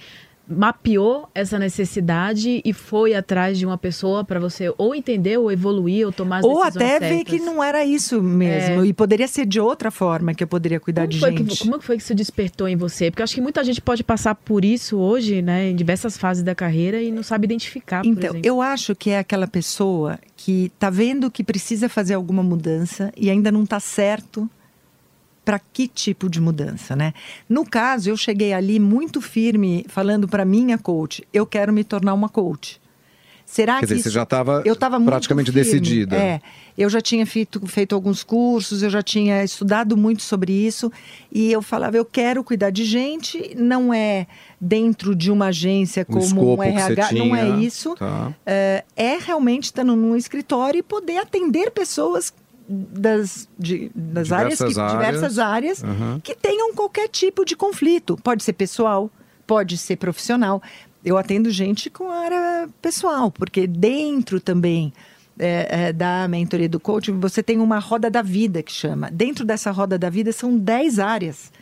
mapeou 0.48 1.28
essa 1.34 1.58
necessidade 1.58 2.62
e 2.64 2.72
foi 2.72 3.14
atrás 3.14 3.58
de 3.58 3.66
uma 3.66 3.76
pessoa 3.76 4.24
para 4.24 4.40
você 4.40 4.72
ou 4.78 4.94
entender, 4.94 5.36
ou 5.36 5.52
evoluir, 5.52 6.06
ou 6.06 6.12
tomar 6.12 6.38
as 6.38 6.44
ou 6.44 6.64
decisões 6.64 6.76
Ou 6.76 6.96
até 6.96 7.08
ver 7.08 7.24
que 7.24 7.38
não 7.38 7.62
era 7.62 7.84
isso 7.84 8.22
mesmo. 8.22 8.82
É. 8.82 8.86
E 8.86 8.92
poderia 8.92 9.28
ser 9.28 9.46
de 9.46 9.60
outra 9.60 9.90
forma 9.90 10.34
que 10.34 10.42
eu 10.42 10.48
poderia 10.48 10.80
cuidar 10.80 11.02
como 11.02 11.12
de 11.12 11.18
gente. 11.18 11.58
Que, 11.58 11.68
como 11.68 11.80
foi 11.80 11.96
que 11.96 12.02
isso 12.02 12.14
despertou 12.14 12.68
em 12.68 12.76
você? 12.76 13.10
Porque 13.10 13.22
eu 13.22 13.24
acho 13.24 13.34
que 13.34 13.40
muita 13.40 13.62
gente 13.62 13.80
pode 13.80 14.02
passar 14.02 14.34
por 14.34 14.64
isso 14.64 14.96
hoje, 14.96 15.42
né? 15.42 15.70
Em 15.70 15.76
diversas 15.76 16.16
fases 16.16 16.42
da 16.42 16.54
carreira 16.54 17.02
e 17.02 17.12
não 17.12 17.22
sabe 17.22 17.44
identificar, 17.44 18.04
Então, 18.04 18.34
eu 18.42 18.62
acho 18.62 18.94
que 18.94 19.10
é 19.10 19.18
aquela 19.18 19.46
pessoa 19.46 20.18
que 20.36 20.72
tá 20.78 20.88
vendo 20.88 21.30
que 21.30 21.44
precisa 21.44 21.88
fazer 21.88 22.14
alguma 22.14 22.42
mudança 22.42 23.12
e 23.16 23.30
ainda 23.30 23.52
não 23.52 23.64
está 23.64 23.80
certo 23.80 24.48
para 25.48 25.58
que 25.58 25.88
tipo 25.88 26.28
de 26.28 26.42
mudança, 26.42 26.94
né? 26.94 27.14
No 27.48 27.64
caso, 27.64 28.10
eu 28.10 28.18
cheguei 28.18 28.52
ali 28.52 28.78
muito 28.78 29.18
firme, 29.18 29.82
falando 29.88 30.28
para 30.28 30.44
minha 30.44 30.76
coach, 30.76 31.26
eu 31.32 31.46
quero 31.46 31.72
me 31.72 31.82
tornar 31.82 32.12
uma 32.12 32.28
coach. 32.28 32.78
Será 33.46 33.76
Quer 33.76 33.80
que 33.80 33.86
dizer, 33.86 33.94
isso... 33.94 34.10
você 34.10 34.10
já 34.10 34.24
estava 34.24 35.00
praticamente 35.06 35.50
decidida. 35.50 36.16
É, 36.16 36.42
eu 36.76 36.90
já 36.90 37.00
tinha 37.00 37.24
feito, 37.24 37.66
feito 37.66 37.94
alguns 37.94 38.22
cursos, 38.22 38.82
eu 38.82 38.90
já 38.90 39.02
tinha 39.02 39.42
estudado 39.42 39.96
muito 39.96 40.20
sobre 40.20 40.52
isso 40.52 40.92
e 41.32 41.50
eu 41.50 41.62
falava, 41.62 41.96
eu 41.96 42.04
quero 42.04 42.44
cuidar 42.44 42.68
de 42.68 42.84
gente, 42.84 43.54
não 43.56 43.94
é 43.94 44.26
dentro 44.60 45.14
de 45.14 45.30
uma 45.30 45.46
agência 45.46 46.04
como 46.04 46.56
um 46.58 46.62
RH, 46.62 47.12
não 47.12 47.34
é 47.34 47.48
isso. 47.58 47.94
Tá. 47.94 48.34
É, 48.44 48.84
é 48.94 49.16
realmente 49.16 49.64
estar 49.64 49.82
num 49.82 50.14
escritório 50.14 50.80
e 50.80 50.82
poder 50.82 51.16
atender 51.16 51.70
pessoas 51.70 52.34
das, 52.68 53.48
de, 53.58 53.90
das 53.94 54.30
áreas, 54.30 54.58
que, 54.58 54.78
áreas, 54.78 54.92
diversas 54.92 55.38
áreas 55.38 55.82
uhum. 55.82 56.20
que 56.20 56.34
tenham 56.34 56.74
qualquer 56.74 57.08
tipo 57.08 57.44
de 57.44 57.56
conflito. 57.56 58.16
Pode 58.22 58.42
ser 58.42 58.52
pessoal, 58.52 59.10
pode 59.46 59.78
ser 59.78 59.96
profissional. 59.96 60.62
Eu 61.04 61.16
atendo 61.16 61.50
gente 61.50 61.88
com 61.88 62.10
área 62.10 62.68
pessoal, 62.82 63.30
porque 63.30 63.66
dentro 63.66 64.40
também 64.40 64.92
é, 65.38 65.86
é, 65.88 65.92
da 65.92 66.26
mentoria 66.28 66.68
do 66.68 66.80
coaching, 66.80 67.18
você 67.18 67.42
tem 67.42 67.58
uma 67.58 67.78
roda 67.78 68.10
da 68.10 68.20
vida 68.20 68.62
que 68.62 68.72
chama. 68.72 69.10
Dentro 69.10 69.44
dessa 69.44 69.70
roda 69.70 69.98
da 69.98 70.10
vida 70.10 70.32
são 70.32 70.58
10 70.58 70.98
áreas. 70.98 71.52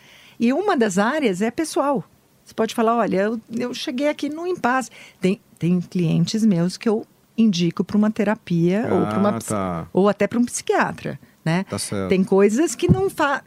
E 0.41 0.53
uma 0.53 0.77
das 0.77 0.99
áreas 0.99 1.43
é 1.43 1.51
pessoal. 1.51 2.05
Você 2.45 2.55
pode 2.55 2.75
falar, 2.75 2.97
olha, 2.97 3.23
eu, 3.23 3.41
eu 3.57 3.75
cheguei 3.75 4.09
aqui 4.09 4.29
no 4.29 4.47
impasse. 4.47 4.91
Tem, 5.21 5.41
tem 5.59 5.81
clientes 5.81 6.45
meus 6.45 6.77
que 6.77 6.89
eu 6.89 7.07
indico 7.37 7.85
para 7.85 7.97
uma 7.97 8.11
terapia 8.11 8.89
ah, 8.89 8.95
ou 8.95 9.07
para 9.07 9.19
uma 9.19 9.39
tá. 9.41 9.89
ou 9.93 10.09
até 10.09 10.27
para 10.27 10.39
um 10.39 10.45
psiquiatra. 10.45 11.19
né? 11.45 11.65
Tá. 11.65 11.77
Tem 12.09 12.25
coisas 12.25 12.75
que 12.75 12.91
não 12.91 13.09
fa 13.09 13.43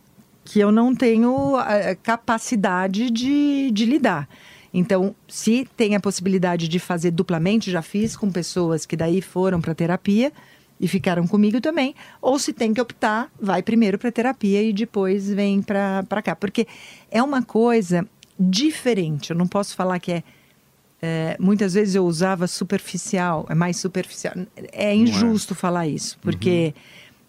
que 0.46 0.60
eu 0.60 0.72
não 0.72 0.96
tenho 0.96 1.56
a 1.58 1.96
capacidade 1.96 3.12
de, 3.12 3.70
de 3.72 3.86
lidar. 3.86 4.28
Então, 4.74 5.16
se 5.28 5.68
tem 5.78 5.96
a 5.96 6.00
possibilidade 6.00 6.68
de 6.68 6.80
fazer 6.80 7.12
duplamente, 7.12 7.70
já 7.70 7.84
fiz 7.84 8.16
com 8.16 8.32
pessoas 8.32 8.84
que 8.86 8.96
daí 8.96 9.22
foram 9.22 9.62
para 9.62 9.76
terapia 9.76 10.32
e 10.80 10.88
ficaram 10.88 11.28
comigo 11.28 11.60
também. 11.60 11.94
Ou 12.22 12.40
se 12.40 12.54
tem 12.54 12.74
que 12.74 12.82
optar, 12.82 13.30
vai 13.40 13.62
primeiro 13.62 14.00
para 14.00 14.12
terapia 14.12 14.64
e 14.64 14.72
depois 14.74 15.30
vem 15.30 15.62
para 15.62 16.22
cá. 16.24 16.36
Porque 16.36 16.66
é 17.12 17.22
uma 17.22 17.44
coisa 17.44 18.08
diferente. 18.40 19.32
Eu 19.32 19.36
não 19.36 19.48
posso 19.48 19.76
falar 19.76 20.00
que 20.00 20.12
é, 20.12 20.24
é, 21.02 21.38
muitas 21.40 21.74
vezes 21.74 21.96
eu 21.96 22.06
usava 22.06 22.48
superficial, 22.48 23.46
é 23.50 23.56
mais 23.56 23.78
superficial. 23.78 24.34
É 24.72 24.94
injusto 24.94 25.56
falar 25.56 25.88
isso, 25.88 26.18
porque 26.22 26.74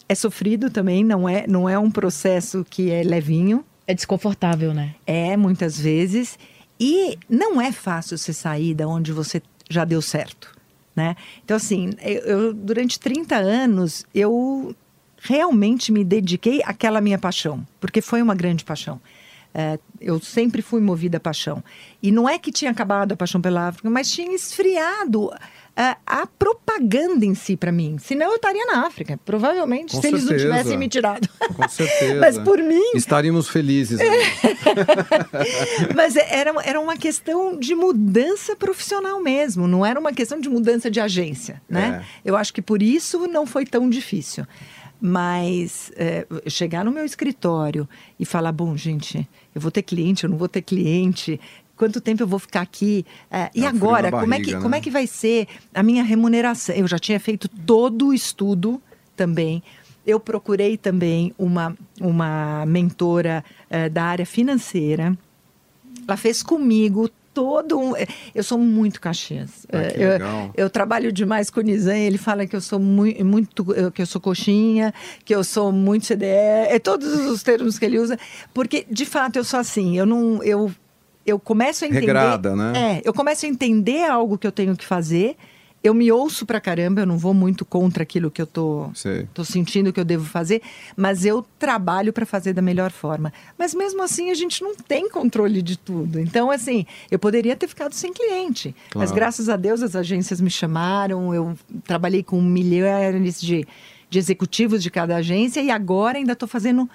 é 0.09 0.15
sofrido 0.15 0.71
também, 0.71 1.05
não 1.05 1.29
é, 1.29 1.47
não 1.47 1.69
é 1.69 1.79
um 1.79 1.91
processo 1.91 2.67
que 2.69 2.91
é 2.91 3.03
levinho. 3.03 3.65
É 3.87 3.95
desconfortável, 3.95 4.75
né? 4.75 4.95
É, 5.07 5.37
muitas 5.37 5.79
vezes. 5.79 6.39
E 6.79 7.17
não 7.29 7.61
é 7.61 7.71
fácil 7.71 8.19
você 8.19 8.33
sair 8.33 8.75
da 8.75 8.89
onde 8.89 9.13
você 9.13 9.43
já 9.69 9.85
deu 9.85 10.03
certo, 10.03 10.53
né? 10.97 11.15
Então, 11.45 11.57
assim, 11.57 11.91
eu, 12.01 12.21
eu, 12.23 12.55
durante 12.55 12.99
30 12.99 13.37
anos, 13.37 14.05
eu 14.15 14.75
realmente 15.21 15.93
me 15.93 16.03
dediquei 16.03 16.63
àquela 16.65 17.01
minha 17.01 17.19
paixão, 17.19 17.65
porque 17.79 18.01
foi 18.01 18.21
uma 18.23 18.35
grande 18.35 18.65
paixão. 18.65 19.01
É, 19.53 19.79
eu 20.01 20.21
sempre 20.21 20.63
fui 20.63 20.81
movida 20.81 21.17
a 21.17 21.21
paixão. 21.21 21.63
E 22.03 22.13
não 22.13 22.29
é 22.29 22.39
que 22.39 22.53
tinha 22.53 22.71
acabado 22.71 23.13
a 23.13 23.17
paixão 23.17 23.41
pela 23.41 23.69
África, 23.69 23.91
mas 23.91 24.11
tinha 24.11 24.33
esfriado 24.35 25.31
a, 25.77 25.97
a 26.07 26.27
propaganda 26.27 27.25
em 27.27 27.35
si 27.35 27.57
para 27.57 27.73
mim. 27.73 27.97
Senão 27.99 28.29
eu 28.31 28.37
estaria 28.37 28.65
na 28.67 28.87
África, 28.87 29.19
provavelmente, 29.25 29.93
Com 29.97 30.01
se 30.01 30.07
eles 30.09 30.23
não 30.23 30.29
certeza. 30.29 30.49
tivessem 30.51 30.79
me 30.79 30.89
tirado. 30.89 31.29
Com 31.57 31.67
certeza. 31.69 32.21
Mas 32.21 32.39
por 32.39 32.59
mim. 32.59 32.93
Estaríamos 32.95 33.49
felizes. 33.49 33.99
né? 33.99 34.05
Mas 35.95 36.17
era, 36.17 36.55
era 36.65 36.81
uma 36.81 36.97
questão 36.97 37.59
de 37.59 37.75
mudança 37.75 38.55
profissional 38.57 39.21
mesmo, 39.23 39.67
não 39.67 39.85
era 39.85 39.99
uma 39.99 40.13
questão 40.13 40.41
de 40.41 40.49
mudança 40.49 40.91
de 40.91 41.01
agência, 41.01 41.61
né? 41.69 42.05
Eu 42.25 42.37
acho 42.37 42.53
que 42.53 42.63
por 42.63 42.83
isso 42.83 43.27
não 43.27 43.47
foi 43.47 43.65
tão 43.67 43.89
difícil. 43.89 44.47
Mas 45.01 45.91
é, 45.97 46.27
chegar 46.47 46.85
no 46.85 46.91
meu 46.91 47.05
escritório 47.05 47.89
e 48.19 48.25
falar, 48.25 48.53
bom, 48.53 48.77
gente, 48.77 49.27
eu 49.55 49.61
vou 49.61 49.71
ter 49.71 49.83
cliente, 49.83 50.25
eu 50.25 50.31
não 50.31 50.37
vou 50.37 50.49
ter 50.49 50.61
cliente, 50.63 51.41
quanto 51.77 51.99
tempo 51.99 52.23
eu 52.23 52.27
vou 52.27 52.39
ficar 52.39 52.61
aqui? 52.61 53.07
É, 53.31 53.51
e 53.55 53.65
É 53.65 53.67
agora, 53.67 54.11
na 54.11 54.21
como, 54.21 54.35
é 54.35 54.37
que, 54.37 54.43
barriga, 54.45 54.59
como 54.59 54.71
né? 54.73 54.79
é 54.79 54.81
que 54.83 54.91
vai 54.91 55.07
ser 55.07 55.49
a 55.75 55.83
minha 55.83 56.03
remuneração? 56.03 56.75
Eu 56.75 56.87
já 56.87 56.99
tinha 56.99 57.19
feito 57.19 57.49
todo 57.49 58.09
o 58.09 58.15
estudo 58.15 58.83
também. 59.17 59.63
Eu 60.07 60.21
procurei 60.21 60.77
também 60.77 61.33
uma, 61.39 61.75
uma 61.99 62.67
mentora 62.67 63.43
eh, 63.71 63.89
da 63.89 64.05
área 64.05 64.27
financeira. 64.27 65.17
Ela 66.07 66.17
fez 66.17 66.43
comigo 66.43 67.09
todo 67.33 67.79
um. 67.79 67.93
Eu 68.35 68.43
sou 68.43 68.59
muito 68.59 69.01
Caxias. 69.01 69.67
Ah, 69.73 69.79
Eh, 69.79 69.95
eu, 70.55 70.65
eu 70.65 70.71
trabalho 70.71 71.13
demais 71.13 71.51
com 71.51 71.61
o 71.61 71.63
Nizam, 71.63 71.95
ele 71.95 72.19
fala 72.19 72.47
que 72.47 72.55
eu 72.57 72.61
sou 72.61 72.79
muito, 72.79 73.25
muito 73.25 73.67
que 73.93 74.03
eu 74.03 74.07
sou 74.07 74.21
coxinha, 74.21 74.93
que 75.25 75.35
eu 75.35 75.43
sou 75.45 75.73
muito 75.73 76.07
CDE, 76.07 76.27
é 76.27 76.79
todos 76.79 77.09
os 77.27 77.43
termos 77.43 77.79
que 77.79 77.85
ele 77.85 77.99
usa, 77.99 78.19
porque 78.53 78.87
de 78.91 79.05
fato 79.07 79.37
eu 79.37 79.45
sou 79.45 79.61
assim, 79.61 79.97
eu 79.97 80.07
não 80.07 80.43
eu 80.43 80.71
eu 81.27 81.39
começo 81.39 81.85
a 81.85 81.89
entender, 81.89 82.07
Regrada, 82.07 82.57
né? 82.57 82.73
É, 82.75 83.03
eu 83.05 83.13
começo 83.13 83.47
a 83.47 83.49
entender 83.49 84.05
algo 84.05 84.37
que 84.39 84.47
eu 84.47 84.53
tenho 84.53 84.77
que 84.77 84.85
fazer. 84.85 85.37
Eu 85.83 85.95
me 85.95 86.13
ouço 86.13 86.45
pra 86.45 86.61
caramba, 86.61 87.01
eu 87.01 87.07
não 87.07 87.17
vou 87.17 87.33
muito 87.33 87.65
contra 87.65 88.03
aquilo 88.03 88.31
que 88.31 88.43
eu 88.43 88.47
tô 88.47 88.91
Sei. 88.95 89.27
Tô 89.33 89.43
sentindo 89.45 89.93
que 89.93 89.99
eu 89.99 90.05
devo 90.05 90.27
fazer, 90.27 90.61
mas 90.95 91.25
eu 91.25 91.43
trabalho 91.59 92.13
para 92.13 92.27
fazer 92.27 92.53
da 92.53 92.61
melhor 92.61 92.91
forma. 92.91 93.33
Mas 93.59 93.75
mesmo 93.75 94.03
assim 94.03 94.31
a 94.31 94.35
gente 94.35 94.63
não 94.63 94.75
tem 94.75 95.09
controle 95.09 95.63
de 95.63 95.79
tudo. 95.79 96.21
Então 96.21 96.51
assim, 96.51 96.85
eu 97.11 97.19
poderia 97.19 97.57
ter 97.57 97.67
ficado 97.67 97.95
sem 97.95 98.13
cliente, 98.13 98.75
mas 98.95 99.11
Claro. 99.11 99.15
graças 99.15 99.49
a 99.49 99.57
Deus 99.57 99.83
as 99.83 99.97
agências 99.97 100.39
me 100.41 100.51
chamaram. 100.51 101.35
Eu 101.35 101.57
trabalhei 101.85 102.23
com 102.23 102.43
milhares 102.43 103.41
de, 103.41 103.67
de 104.11 104.19
executivos 104.19 104.83
de 104.83 104.91
cada 104.91 105.17
agência 105.17 105.63
e 105.63 105.71
agora 105.71 106.19
ainda 106.19 106.33
estou 106.35 106.49
fazendo 106.49 106.89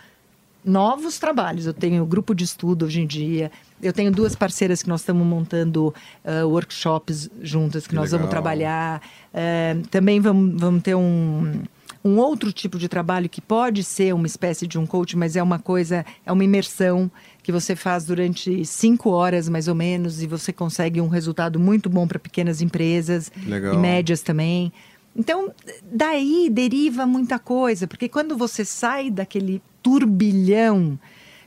novos 0.66 1.20
trabalhos. 1.20 1.66
Eu 1.66 1.74
tenho 1.74 2.06
grupo 2.06 2.34
de 2.34 2.44
estudo 2.44 2.86
hoje 2.86 3.02
em 3.02 3.08
dia. 3.08 3.52
Eu 3.82 3.94
tenho 3.94 4.12
duas 4.12 4.36
parceiras 4.36 4.82
que 4.82 4.90
nós 4.90 5.02
estamos 5.02 5.26
montando 5.26 5.94
ah, 6.24 6.46
workshops 6.46 7.30
juntas, 7.42 7.84
que, 7.84 7.90
Que 7.90 7.96
nós 7.96 8.12
vamos 8.12 8.26
legal. 8.26 8.32
trabalhar. 8.32 9.02
Eh, 9.34 9.78
também 9.92 10.20
vamos, 10.20 10.60
vamos 10.60 10.82
ter 10.82 10.96
um, 10.96 11.62
um 12.04 12.18
outro 12.18 12.52
tipo 12.52 12.80
de 12.80 12.88
trabalho 12.88 13.30
que 13.30 13.42
pode 13.42 13.84
ser 13.84 14.14
uma 14.14 14.26
espécie 14.28 14.66
de 14.66 14.80
um 14.80 14.86
coach, 14.86 15.16
mas 15.16 15.36
é 15.36 15.44
uma 15.44 15.60
coisa, 15.60 16.06
é 16.26 16.32
uma 16.32 16.44
imersão 16.44 17.12
que 17.44 17.52
você 17.52 17.76
faz 17.76 18.06
durante 18.06 18.66
cinco 18.66 19.10
horas 19.12 19.48
mais 19.50 19.68
ou 19.68 19.76
menos 19.76 20.22
e 20.22 20.28
você 20.28 20.52
consegue 20.52 21.00
um 21.00 21.08
resultado 21.08 21.60
muito 21.60 21.90
bom 21.90 22.08
para 22.08 22.18
pequenas 22.18 22.62
empresas 22.62 23.32
Legal. 23.46 23.76
e 23.76 23.78
médias 23.78 24.22
também. 24.22 24.74
Então, 25.16 25.52
daí 25.84 26.50
deriva 26.52 27.06
muita 27.06 27.40
coisa, 27.40 27.88
porque 27.88 28.10
quando 28.10 28.38
você 28.38 28.66
sai 28.66 29.10
daquele 29.10 29.62
turbilhão 29.86 30.98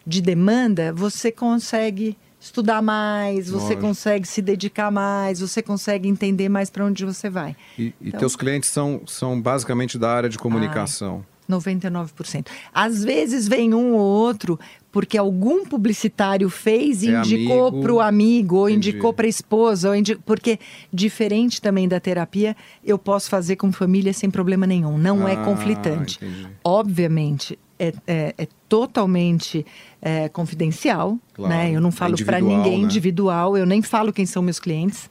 de 0.07 0.21
demanda, 0.23 0.93
você 0.93 1.31
consegue 1.33 2.17
estudar 2.41 2.81
mais, 2.81 3.49
você 3.51 3.65
Lógico. 3.75 3.83
consegue 3.83 4.29
se 4.29 4.41
dedicar 4.41 4.91
mais, 4.91 5.41
você 5.41 5.61
consegue 5.61 6.09
entender 6.09 6.49
mais 6.49 6.71
para 6.71 6.85
onde 6.85 7.05
você 7.05 7.29
vai. 7.29 7.57
E, 7.79 7.87
e 8.01 8.09
Então- 8.09 8.21
teus 8.21 8.37
clientes 8.37 8.71
são, 8.71 9.03
são 9.07 9.41
basicamente 9.41 9.99
da 9.99 10.11
área 10.11 10.29
de 10.29 10.39
comunicação. 10.39 11.25
99%. 11.49 12.47
Às 12.75 13.03
vezes 13.03 13.49
vem 13.49 13.73
um 13.73 13.95
ou 13.95 14.01
outro 14.01 14.61
porque 14.93 15.17
algum 15.17 15.65
publicitário 15.65 16.49
fez 16.51 17.03
e 17.03 17.11
É 17.11 17.19
indicou 17.21 17.81
para 17.81 17.93
o 17.93 18.01
amigo, 18.01 18.57
ou 18.57 18.69
Entendi. 18.69 18.91
indicou 18.91 19.13
para 19.15 19.25
a 19.27 19.29
esposa, 19.29 19.89
ou 19.89 19.97
indi... 19.97 20.15
porque 20.27 20.59
diferente 20.93 21.61
também 21.61 21.89
da 21.89 21.99
terapia, 21.99 22.55
eu 22.85 22.99
posso 22.99 23.31
fazer 23.31 23.57
com 23.57 23.73
família 23.73 24.13
sem 24.13 24.31
problema 24.31 24.67
nenhum. 24.67 24.99
Não 24.99 25.27
é 25.27 25.33
Ah, 25.35 25.45
conflitante. 25.45 26.19
entendi. 26.23 26.49
Obviamente, 26.63 27.59
é, 27.79 27.93
é- 28.07 28.35
é 28.39 28.49
totalmente 28.69 29.65
é, 30.01 30.29
confidencial, 30.29 31.19
Claro, 31.35 31.53
né? 31.55 31.71
Eu 31.75 31.81
não 31.81 31.89
é 31.89 31.93
falo 31.93 32.17
para 32.25 32.39
individual, 32.39 32.57
ninguém 32.65 32.79
né? 32.79 32.85
individual, 32.85 33.57
eu 33.57 33.67
nem 33.67 33.83
falo 33.83 34.13
quem 34.13 34.25
são 34.27 34.43
meus 34.43 34.61
clientes. 34.61 35.11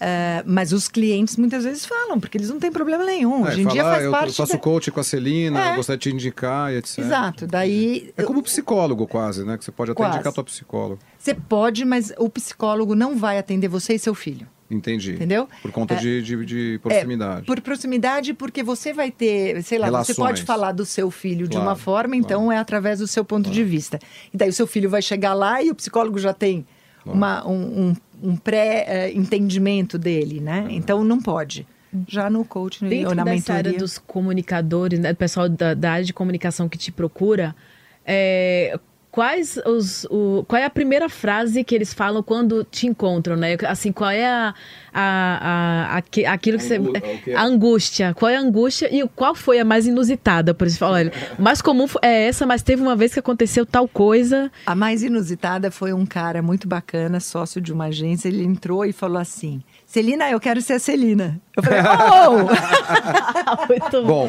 É, 0.00 0.44
mas 0.46 0.72
os 0.72 0.86
clientes 0.86 1.36
muitas 1.36 1.64
vezes 1.64 1.84
falam, 1.84 2.20
porque 2.20 2.38
eles 2.38 2.48
não 2.50 2.60
têm 2.60 2.70
problema 2.70 3.04
nenhum. 3.04 3.44
É, 3.44 3.48
Hoje 3.48 3.62
em 3.62 3.66
dia 3.66 3.82
falar, 3.82 3.94
faz 3.94 4.04
eu, 4.04 4.10
parte 4.12 4.28
eu 4.28 4.34
faço 4.34 4.52
da- 4.52 4.58
coach 4.58 4.90
com 4.92 5.00
a 5.00 5.02
Celina, 5.02 5.60
É. 5.60 5.72
eu 5.72 5.76
gostaria 5.76 5.98
de 5.98 6.08
te 6.08 6.14
indicar 6.14 6.72
etc. 6.72 6.98
Exato. 6.98 7.46
Daí 7.48 8.12
É 8.16 8.22
como 8.22 8.40
psicólogo 8.40 9.08
quase, 9.08 9.44
né? 9.44 9.58
Que 9.58 9.64
você 9.64 9.72
pode 9.72 9.90
até 9.90 9.96
Quase. 9.96 10.14
indicar 10.16 10.32
tua 10.32 10.44
psicólogo. 10.44 11.00
você 11.18 11.34
pode, 11.34 11.84
mas 11.84 12.12
o 12.16 12.28
psicólogo 12.30 12.94
não 12.94 13.16
vai 13.16 13.38
atender 13.38 13.66
você 13.66 13.94
e 13.94 13.98
seu 13.98 14.14
filho. 14.14 14.46
Entendi. 14.70 15.12
Entendeu? 15.14 15.48
Por 15.62 15.70
conta 15.72 15.94
É. 15.94 15.96
de, 15.96 16.22
de, 16.22 16.44
de 16.44 16.78
proximidade. 16.82 17.40
É, 17.40 17.44
por 17.44 17.60
proximidade, 17.60 18.34
porque 18.34 18.62
você 18.62 18.92
vai 18.92 19.10
ter, 19.10 19.62
sei 19.62 19.78
lá, 19.78 19.86
você 19.86 20.12
Relações. 20.12 20.16
pode 20.16 20.42
falar 20.42 20.72
do 20.72 20.84
seu 20.84 21.10
filho 21.10 21.48
de 21.48 21.56
Claro, 21.56 21.66
uma 21.70 21.74
forma, 21.76 22.14
então 22.14 22.42
claro. 22.44 22.58
é 22.58 22.60
através 22.60 22.98
do 22.98 23.06
seu 23.06 23.24
ponto 23.24 23.48
de 23.50 23.64
vista. 23.64 23.98
E 24.32 24.36
daí 24.36 24.50
o 24.50 24.52
seu 24.52 24.66
filho 24.66 24.90
vai 24.90 25.00
chegar 25.00 25.32
lá 25.32 25.62
e 25.62 25.70
o 25.70 25.74
psicólogo 25.74 26.18
já 26.18 26.34
tem 26.34 26.66
Claro. 27.02 27.16
uma, 27.16 27.48
um, 27.48 27.88
um, 28.22 28.30
um 28.30 28.36
pré-entendimento 28.36 29.98
dele, 29.98 30.40
né? 30.40 30.66
Então 30.70 31.02
não 31.04 31.20
pode. 31.20 31.66
Já 32.06 32.28
no 32.28 32.44
coaching 32.44 32.88
Dentro 32.88 33.08
ou 33.10 33.14
na 33.14 33.24
dessa 33.24 33.52
área 33.54 33.70
mentoria. 33.70 33.78
dos 33.78 33.96
comunicadores, 33.96 34.98
né, 35.00 35.12
do 35.12 35.16
pessoal 35.16 35.48
da, 35.48 35.72
da 35.72 35.92
área 35.92 36.04
de 36.04 36.12
comunicação 36.12 36.68
que 36.68 36.76
te 36.76 36.92
procura, 36.92 37.56
é, 38.04 38.78
quais 39.10 39.58
os, 39.66 40.04
o, 40.10 40.44
qual 40.46 40.60
é 40.60 40.64
a 40.64 40.70
primeira 40.70 41.08
frase 41.08 41.64
que 41.64 41.74
eles 41.74 41.92
falam 41.94 42.22
quando 42.22 42.64
te 42.64 42.86
encontram, 42.86 43.36
né? 43.36 43.56
Assim, 43.66 43.90
qual 43.90 44.10
é 44.10 44.26
a, 44.26 44.54
a, 44.92 45.88
a, 45.92 45.96
aque- 45.96 46.24
aquilo 46.26 46.58
que 46.58 46.64
você... 46.64 46.76
Angu- 46.76 46.90
o 46.90 47.00
quê? 47.22 47.32
A 47.32 47.42
angústia. 47.44 48.14
Qual 48.14 48.30
é 48.30 48.36
a 48.36 48.40
angústia 48.40 48.88
e 48.94 49.06
qual 49.08 49.34
foi 49.34 49.58
a 49.58 49.64
mais 49.64 49.86
inusitada? 49.86 50.52
Por 50.54 50.66
isso, 50.66 50.84
olha, 50.84 51.12
o 51.38 51.42
mais 51.42 51.60
comum 51.62 51.86
é 52.02 52.28
essa, 52.28 52.46
mas 52.46 52.62
teve 52.62 52.82
uma 52.82 52.94
vez 52.96 53.12
que 53.12 53.20
aconteceu 53.20 53.64
tal 53.66 53.88
coisa... 53.88 54.50
A 54.66 54.74
mais 54.74 55.02
inusitada 55.02 55.70
foi 55.70 55.92
um 55.92 56.04
cara 56.06 56.42
muito 56.42 56.68
bacana, 56.68 57.20
sócio 57.20 57.60
de 57.60 57.72
uma 57.72 57.86
agência. 57.86 58.28
Ele 58.28 58.44
entrou 58.44 58.84
e 58.84 58.92
falou 58.92 59.18
assim: 59.18 59.62
Celina, 59.90 60.30
eu 60.30 60.38
quero 60.38 60.60
ser 60.60 60.74
a 60.74 60.78
Celina. 60.78 61.40
Eu 61.56 61.62
falei, 61.62 61.80
oh! 62.20 62.44
Muito 63.68 64.02
Bom, 64.06 64.28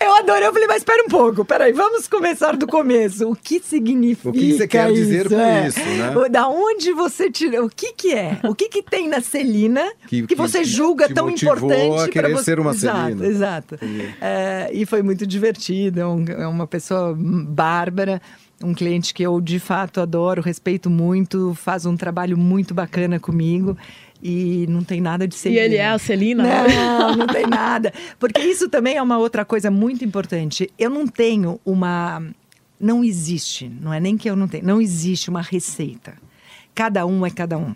Eu 0.00 0.14
adorei. 0.16 0.48
Eu 0.48 0.52
falei, 0.52 0.66
mas 0.66 0.78
espera 0.78 1.00
um 1.04 1.08
pouco, 1.08 1.44
peraí, 1.44 1.72
vamos 1.72 2.08
começar 2.08 2.56
do 2.56 2.66
começo. 2.66 3.28
O 3.30 3.36
que 3.36 3.60
significa 3.60 4.28
O 4.28 4.32
que 4.32 4.54
você 4.54 4.66
quer 4.66 4.92
dizer 4.92 5.26
isso? 5.26 5.34
com 5.34 5.40
é? 5.40 5.66
isso, 5.68 5.78
né? 5.78 6.28
Da 6.28 6.48
onde 6.48 6.92
você 6.92 7.30
tira? 7.30 7.64
O 7.64 7.70
que 7.70 7.92
que 7.92 8.14
é? 8.14 8.40
O 8.42 8.52
que 8.52 8.68
que 8.68 8.82
tem 8.82 9.08
na 9.08 9.20
Celina 9.20 9.84
que, 10.08 10.22
Que- 10.22 10.26
que- 10.26 10.34
você 10.34 10.64
julga 10.64 11.08
tão 11.08 11.30
importante 11.30 12.00
a 12.02 12.08
querer 12.08 12.28
pra 12.30 12.38
você... 12.38 12.44
ser 12.44 12.58
uma 12.58 12.72
exato, 12.72 12.98
Celina. 13.06 13.26
Exato. 13.26 13.78
É, 14.20 14.70
e 14.72 14.84
foi 14.84 15.02
muito 15.02 15.24
divertido. 15.24 16.00
É, 16.00 16.06
um- 16.06 16.24
é 16.26 16.46
uma 16.48 16.66
pessoa 16.66 17.14
bárbara. 17.16 18.20
Um 18.64 18.72
cliente 18.74 19.12
que 19.12 19.22
eu 19.22 19.38
de 19.38 19.58
fato 19.60 20.00
adoro, 20.00 20.40
respeito 20.40 20.88
muito, 20.88 21.54
faz 21.54 21.84
um 21.84 21.94
trabalho 21.94 22.38
muito 22.38 22.72
bacana 22.72 23.20
comigo. 23.20 23.76
E 24.28 24.66
não 24.66 24.82
tem 24.82 25.00
nada 25.00 25.28
de 25.28 25.36
Celina. 25.36 25.60
E 25.60 25.64
ele 25.64 25.76
é 25.76 25.86
a 25.86 25.96
Celina? 25.98 26.42
Não, 26.42 27.14
não 27.14 27.26
tem 27.28 27.46
nada. 27.46 27.92
Porque 28.18 28.40
isso 28.40 28.68
também 28.68 28.96
é 28.96 29.02
uma 29.02 29.18
outra 29.18 29.44
coisa 29.44 29.70
muito 29.70 30.04
importante. 30.04 30.68
Eu 30.76 30.90
não 30.90 31.06
tenho 31.06 31.60
uma. 31.64 32.20
Não 32.78 33.04
existe, 33.04 33.68
não 33.68 33.94
é 33.94 34.00
nem 34.00 34.16
que 34.16 34.28
eu 34.28 34.34
não 34.34 34.48
tenho, 34.48 34.66
não 34.66 34.80
existe 34.80 35.30
uma 35.30 35.40
receita. 35.40 36.14
Cada 36.74 37.06
um 37.06 37.24
é 37.24 37.30
cada 37.30 37.56
um. 37.56 37.72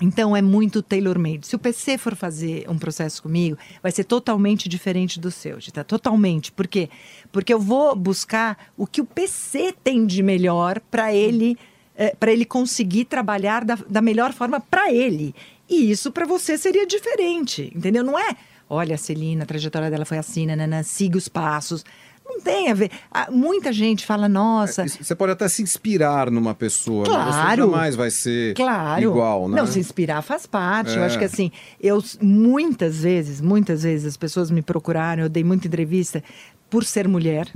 Então 0.00 0.36
é 0.36 0.42
muito 0.42 0.82
tailor-made. 0.82 1.46
Se 1.46 1.54
o 1.54 1.58
PC 1.60 1.96
for 1.96 2.16
fazer 2.16 2.68
um 2.68 2.76
processo 2.76 3.22
comigo, 3.22 3.56
vai 3.80 3.92
ser 3.92 4.02
totalmente 4.02 4.68
diferente 4.68 5.20
do 5.20 5.30
seu, 5.30 5.58
tá? 5.72 5.84
Totalmente. 5.84 6.50
Por 6.50 6.66
quê? 6.66 6.90
Porque 7.30 7.54
eu 7.54 7.60
vou 7.60 7.94
buscar 7.94 8.70
o 8.76 8.84
que 8.86 9.00
o 9.00 9.06
PC 9.06 9.72
tem 9.82 10.04
de 10.04 10.22
melhor 10.24 10.80
para 10.90 11.14
ele, 11.14 11.56
é, 11.96 12.14
para 12.16 12.32
ele 12.32 12.44
conseguir 12.44 13.04
trabalhar 13.06 13.64
da, 13.64 13.78
da 13.88 14.02
melhor 14.02 14.32
forma 14.32 14.60
para 14.60 14.92
ele. 14.92 15.34
E 15.68 15.90
isso 15.90 16.10
para 16.10 16.26
você 16.26 16.56
seria 16.56 16.86
diferente, 16.86 17.72
entendeu? 17.74 18.02
Não 18.02 18.18
é, 18.18 18.36
olha, 18.68 18.94
a 18.94 18.98
Celina, 18.98 19.44
a 19.44 19.46
trajetória 19.46 19.90
dela 19.90 20.04
foi 20.04 20.18
assim, 20.18 20.46
nanana, 20.46 20.82
siga 20.82 21.18
os 21.18 21.28
passos. 21.28 21.84
Não 22.24 22.42
tem 22.42 22.70
a 22.70 22.74
ver. 22.74 22.90
Ah, 23.10 23.30
muita 23.30 23.72
gente 23.72 24.04
fala, 24.04 24.28
nossa. 24.28 24.82
É, 24.82 24.88
você 24.88 25.14
pode 25.14 25.32
até 25.32 25.48
se 25.48 25.62
inspirar 25.62 26.30
numa 26.30 26.54
pessoa, 26.54 27.04
claro, 27.04 27.24
mas 27.24 27.34
você 27.34 27.56
jamais 27.56 27.96
vai 27.96 28.10
ser 28.10 28.54
claro. 28.54 29.02
igual, 29.02 29.48
né? 29.48 29.56
Não, 29.56 29.66
se 29.66 29.78
inspirar 29.80 30.20
faz 30.20 30.44
parte. 30.44 30.92
É. 30.92 30.98
Eu 30.98 31.04
acho 31.04 31.18
que 31.18 31.24
assim, 31.24 31.50
eu 31.80 32.02
muitas 32.20 32.98
vezes, 33.00 33.40
muitas 33.40 33.82
vezes 33.82 34.06
as 34.06 34.16
pessoas 34.16 34.50
me 34.50 34.60
procuraram, 34.60 35.22
eu 35.22 35.28
dei 35.28 35.42
muita 35.42 35.66
entrevista 35.66 36.22
por 36.68 36.84
ser 36.84 37.08
mulher, 37.08 37.50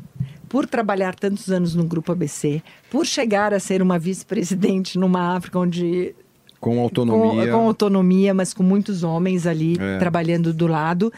por 0.48 0.66
trabalhar 0.66 1.14
tantos 1.14 1.50
anos 1.50 1.74
no 1.74 1.84
grupo 1.84 2.12
ABC, 2.12 2.62
por 2.90 3.04
chegar 3.04 3.52
a 3.52 3.60
ser 3.60 3.82
uma 3.82 3.98
vice-presidente 3.98 4.98
numa 4.98 5.36
África 5.36 5.58
onde 5.58 6.14
com 6.62 6.78
autonomia. 6.78 7.46
Com, 7.46 7.58
com, 7.58 7.66
autonomia, 7.66 8.32
mas 8.32 8.54
com 8.54 8.62
muitos 8.62 9.02
homens 9.02 9.48
ali 9.48 9.76
é. 9.80 9.98
trabalhando 9.98 10.54
do 10.54 10.68
lado. 10.68 11.12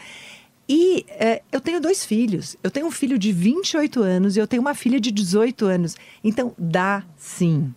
E 0.67 1.05
é, 1.07 1.43
eu 1.51 1.61
tenho 1.61 1.79
dois 1.79 2.03
filhos. 2.03 2.57
Eu 2.63 2.71
tenho 2.71 2.87
um 2.87 2.91
filho 2.91 3.15
de 3.19 3.31
28 3.31 4.01
anos 4.01 4.35
e 4.35 4.39
eu 4.39 4.47
tenho 4.47 4.59
uma 4.59 4.73
filha 4.73 4.99
de 4.99 5.11
18 5.11 5.65
anos. 5.65 5.95
Então, 6.23 6.51
dá 6.57 7.03
sim. 7.15 7.71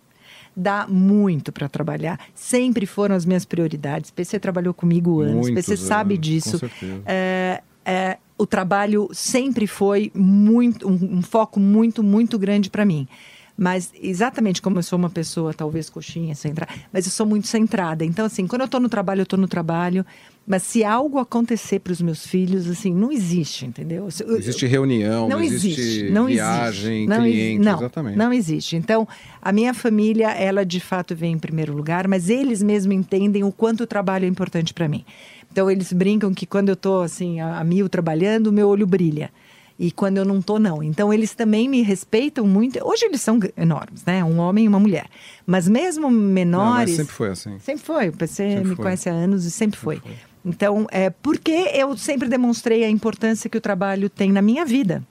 Dá 0.55 0.87
muito 0.87 1.51
para 1.51 1.69
trabalhar. 1.69 2.19
Sempre 2.33 2.87
foram 2.87 3.15
as 3.15 3.23
minhas 3.23 3.45
prioridades. 3.45 4.09
PC 4.09 4.39
trabalhou 4.39 4.73
comigo 4.73 5.21
anos. 5.21 5.47
Muitos 5.47 5.67
PC 5.67 5.77
sabe 5.77 6.15
anos, 6.15 6.25
disso. 6.25 6.59
É, 7.05 7.61
é, 7.85 8.17
o 8.35 8.47
trabalho 8.47 9.09
sempre 9.13 9.67
foi 9.67 10.11
muito 10.15 10.89
um, 10.89 11.19
um 11.19 11.21
foco 11.21 11.59
muito, 11.59 12.01
muito 12.01 12.39
grande 12.39 12.67
para 12.71 12.83
mim. 12.83 13.07
Mas 13.59 13.91
exatamente 14.01 14.61
como 14.61 14.79
eu 14.79 14.83
sou 14.83 14.97
uma 14.97 15.09
pessoa, 15.09 15.53
talvez 15.53 15.89
coxinha, 15.89 16.33
centrada, 16.33 16.71
mas 16.93 17.05
eu 17.05 17.11
sou 17.11 17.25
muito 17.25 17.45
centrada. 17.45 18.05
Então, 18.05 18.25
assim, 18.25 18.47
quando 18.47 18.61
eu 18.61 18.65
estou 18.65 18.79
no 18.79 18.87
trabalho, 18.87 19.19
eu 19.19 19.23
estou 19.23 19.37
no 19.37 19.49
trabalho. 19.49 20.05
Mas 20.47 20.63
se 20.63 20.83
algo 20.83 21.19
acontecer 21.19 21.79
para 21.79 21.91
os 21.91 22.01
meus 22.01 22.25
filhos, 22.25 22.67
assim, 22.67 22.91
não 22.93 23.11
existe, 23.11 23.65
entendeu? 23.65 24.07
Não 24.25 24.37
existe 24.37 24.65
reunião, 24.65 25.27
não, 25.27 25.37
não 25.37 25.43
existe, 25.43 25.79
existe, 25.79 26.09
não 26.09 26.25
viagem, 26.25 27.03
existe. 27.03 27.21
cliente, 27.21 27.65
não, 27.65 27.77
exatamente. 27.77 28.17
Não 28.17 28.33
existe. 28.33 28.75
Então, 28.77 29.07
a 29.41 29.51
minha 29.51 29.73
família, 29.73 30.29
ela 30.31 30.65
de 30.65 30.79
fato 30.79 31.13
vem 31.13 31.33
em 31.33 31.37
primeiro 31.37 31.75
lugar, 31.75 32.07
mas 32.07 32.29
eles 32.29 32.63
mesmos 32.63 32.95
entendem 32.95 33.43
o 33.43 33.51
quanto 33.51 33.83
o 33.83 33.87
trabalho 33.87 34.23
é 34.23 34.27
importante 34.27 34.73
para 34.73 34.87
mim. 34.87 35.03
Então, 35.51 35.69
eles 35.69 35.91
brincam 35.91 36.33
que 36.33 36.45
quando 36.45 36.69
eu 36.69 36.73
estou, 36.75 37.01
assim, 37.01 37.41
a, 37.41 37.59
a 37.59 37.63
mil 37.63 37.89
trabalhando, 37.89 38.47
o 38.47 38.53
meu 38.53 38.69
olho 38.69 38.87
brilha 38.87 39.29
e 39.79 39.89
quando 39.91 40.17
eu 40.17 40.25
não 40.25 40.41
tô 40.41 40.59
não. 40.59 40.83
Então 40.83 41.13
eles 41.13 41.33
também 41.33 41.69
me 41.69 41.81
respeitam 41.81 42.45
muito. 42.45 42.77
Hoje 42.85 43.05
eles 43.05 43.21
são 43.21 43.39
enormes, 43.57 44.03
né? 44.05 44.21
Um 44.23 44.37
homem 44.39 44.65
e 44.65 44.67
uma 44.67 44.79
mulher. 44.79 45.05
Mas 45.47 45.69
mesmo 45.69 46.11
menores. 46.11 46.67
Não, 46.67 46.73
mas 46.75 46.91
sempre 46.91 47.13
foi 47.13 47.29
assim. 47.29 47.57
Sempre 47.59 47.83
foi. 47.85 48.09
O 48.09 48.13
PC 48.13 48.35
sempre 48.49 48.69
me 48.69 48.75
foi. 48.75 48.83
conhece 48.83 49.09
há 49.09 49.13
anos 49.13 49.45
e 49.45 49.51
sempre, 49.51 49.77
sempre 49.79 49.79
foi. 49.79 49.95
foi. 49.99 50.29
Então, 50.45 50.85
é 50.91 51.09
porque 51.09 51.51
eu 51.73 51.95
sempre 51.97 52.27
demonstrei 52.27 52.83
a 52.83 52.89
importância 52.89 53.49
que 53.49 53.57
o 53.57 53.61
trabalho 53.61 54.09
tem 54.09 54.31
na 54.31 54.41
minha 54.41 54.65
vida. 54.65 55.01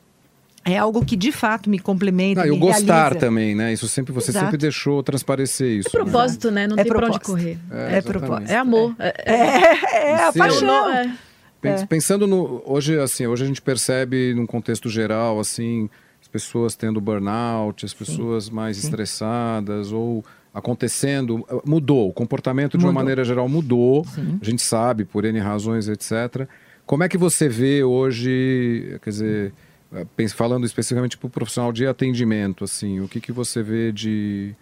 É 0.65 0.77
algo 0.77 1.03
que 1.05 1.17
de 1.17 1.33
fato 1.33 1.71
me 1.71 1.79
complementa. 1.79 2.41
Não, 2.41 2.49
me 2.49 2.55
e 2.55 2.57
o 2.57 2.61
gostar 2.61 3.03
realiza. 3.05 3.21
também, 3.21 3.55
né? 3.55 3.73
Isso 3.73 3.89
sempre 3.89 4.13
você 4.13 4.31
Exato. 4.33 4.47
sempre 4.47 4.59
deixou 4.59 5.03
transparecer 5.03 5.79
isso. 5.79 5.89
É 5.89 5.91
propósito, 5.93 6.51
né? 6.51 6.67
Não 6.67 6.77
É 6.77 6.83
tem 6.83 6.93
pra 6.93 6.99
onde 7.07 7.19
propósito. 7.19 7.27
correr. 7.31 7.59
É, 7.71 7.99
É 7.99 8.03
propósito. 8.03 8.51
É 8.51 8.57
amor. 8.57 8.95
É, 8.99 9.15
é- 9.25 9.33
É, 9.35 10.11
é 10.11 10.25
a 10.25 10.33
paixão. 10.33 10.91
é. 10.91 11.17
Pens- 11.61 11.85
Pensando 11.85 12.27
no 12.27 12.63
hoje 12.65 12.99
assim, 12.99 13.27
hoje 13.27 13.45
a 13.45 13.47
gente 13.47 13.61
percebe 13.63 14.33
num 14.35 14.47
contexto 14.47 14.89
geral 14.89 15.41
assim, 15.41 15.89
as 16.21 16.29
pessoas 16.29 16.77
tendo 16.77 17.01
burnout, 17.01 17.85
as 17.85 17.93
pessoas 17.95 18.49
mais 18.49 18.79
estressadas 18.83 19.93
ou 19.93 20.25
acontecendo, 20.55 21.45
mudou, 21.65 22.09
o 22.09 22.13
comportamento 22.13 22.77
de 22.77 22.85
uma 22.85 22.91
Mudou. 22.91 23.03
maneira 23.03 23.25
geral 23.25 23.49
mudou. 23.49 24.05
Sim. 24.05 24.39
A 24.41 24.45
gente 24.45 24.63
sabe 24.63 25.05
por 25.05 25.25
N 25.25 25.39
razões, 25.39 25.89
etc. 25.89 26.49
Como 26.87 27.03
é 27.05 27.09
que 27.09 27.19
você 27.19 27.49
vê 27.49 27.85
hoje, 27.85 28.99
quer 29.03 29.11
dizer, 29.11 29.53
eh, 29.93 30.29
falando 30.29 30.65
especificamente 30.67 31.17
para 31.19 31.27
o 31.27 31.31
profissional 31.31 31.73
de 31.73 31.87
atendimento, 31.87 32.65
assim, 32.65 33.01
o 33.01 33.07
que 33.09 33.21
que 33.21 33.31
você 33.31 33.63
vê 33.63 33.93
de 33.93 34.55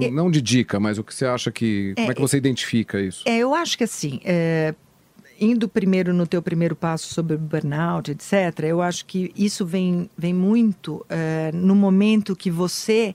É- 0.00 0.10
não 0.10 0.30
de 0.30 0.40
dica, 0.40 0.80
mas 0.80 0.98
o 0.98 1.04
que 1.04 1.14
você 1.14 1.26
acha 1.26 1.50
que 1.52 1.92
como 1.96 2.10
é 2.10 2.14
que 2.14 2.20
você 2.20 2.36
identifica 2.38 3.00
isso? 3.00 3.22
É, 3.26 3.38
eu 3.38 3.54
acho 3.54 3.76
que 3.76 3.84
assim, 3.84 4.20
é, 4.24 4.74
indo 5.40 5.68
primeiro 5.68 6.12
no 6.12 6.26
teu 6.26 6.40
primeiro 6.42 6.74
passo 6.76 7.12
sobre 7.12 7.36
o 7.36 7.38
burnout, 7.38 8.10
etc., 8.10 8.60
eu 8.64 8.80
acho 8.82 9.04
que 9.06 9.32
isso 9.36 9.64
vem, 9.66 10.08
vem 10.16 10.32
muito 10.34 11.04
é, 11.08 11.50
no 11.52 11.74
momento 11.74 12.36
que 12.36 12.50
você 12.50 13.14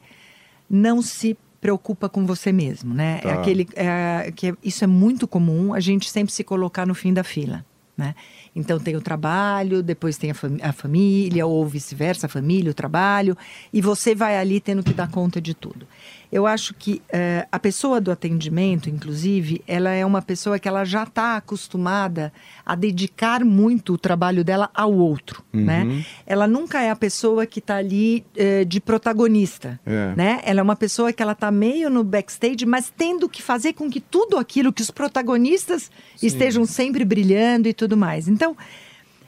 não 0.69 1.01
se 1.01 1.37
preocupa 1.59 2.07
com 2.07 2.25
você 2.25 2.51
mesmo, 2.51 2.93
né? 2.93 3.19
É 3.23 3.27
Tá. 3.27 3.33
aquele, 3.33 3.67
é, 3.75 4.31
que 4.35 4.53
isso 4.63 4.83
é 4.83 4.87
muito 4.87 5.27
comum, 5.27 5.73
a 5.73 5.79
gente 5.79 6.09
sempre 6.09 6.33
se 6.33 6.43
colocar 6.43 6.85
no 6.85 6.93
fim 6.93 7.13
da 7.13 7.23
fila, 7.23 7.65
né? 7.97 8.13
Então 8.55 8.79
tem 8.79 8.95
o 8.95 9.01
trabalho, 9.01 9.81
depois 9.81 10.17
tem 10.17 10.31
a, 10.31 10.33
fami- 10.33 10.61
a 10.61 10.71
família, 10.71 11.45
ou 11.47 11.65
vice-versa, 11.65 12.27
a 12.27 12.29
família, 12.29 12.71
o 12.71 12.73
trabalho, 12.73 13.35
e 13.73 13.81
você 13.81 14.13
vai 14.13 14.37
ali 14.37 14.59
tendo 14.59 14.83
que 14.83 14.93
dar 14.93 15.07
conta 15.09 15.41
de 15.41 15.53
tudo. 15.53 15.87
Eu 16.31 16.45
acho 16.45 16.73
que 16.73 17.01
eh, 17.09 17.47
a 17.49 17.57
pessoa 17.57 18.01
do 18.01 18.11
atendimento, 18.11 18.89
inclusive, 18.89 19.61
ela 19.65 19.91
é 19.91 20.05
uma 20.05 20.21
pessoa 20.21 20.59
que 20.59 20.67
ela 20.67 20.83
já 20.83 21.03
está 21.03 21.37
acostumada 21.37 22.33
a 22.65 22.75
dedicar 22.75 23.45
muito 23.45 23.93
o 23.93 23.97
trabalho 23.97 24.43
dela 24.43 24.69
ao 24.73 24.93
outro, 24.93 25.41
né? 25.53 26.03
Ela 26.25 26.45
nunca 26.45 26.81
é 26.81 26.89
a 26.89 26.95
pessoa 26.95 27.45
que 27.45 27.59
está 27.59 27.77
ali 27.77 28.25
eh, 28.35 28.65
de 28.65 28.81
protagonista, 28.81 29.79
É. 29.85 30.13
né? 30.17 30.41
Ela 30.43 30.59
é 30.59 30.63
uma 30.63 30.75
pessoa 30.75 31.13
que 31.13 31.23
ela 31.23 31.31
está 31.31 31.49
meio 31.49 31.89
no 31.89 32.03
backstage, 32.03 32.65
mas 32.65 32.91
tendo 32.95 33.29
que 33.29 33.41
fazer 33.41 33.73
com 33.73 33.89
que 33.89 34.01
tudo 34.01 34.37
aquilo 34.37 34.73
que 34.73 34.81
os 34.81 34.91
protagonistas 34.91 35.89
estejam 36.21 36.65
sempre 36.65 37.05
brilhando 37.05 37.69
e 37.69 37.73
tudo 37.73 37.95
mais. 37.95 38.27
Então, 38.27 38.55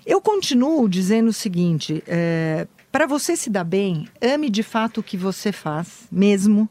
eu 0.05 0.19
continuo 0.19 0.89
dizendo 0.89 1.29
o 1.29 1.33
seguinte: 1.33 2.03
para 2.91 3.05
você 3.05 3.35
se 3.35 3.49
dar 3.49 3.63
bem, 3.63 4.07
ame 4.21 4.49
de 4.49 4.63
fato 4.63 4.99
o 4.99 5.03
que 5.03 5.15
você 5.15 5.51
faz, 5.51 6.07
mesmo. 6.11 6.69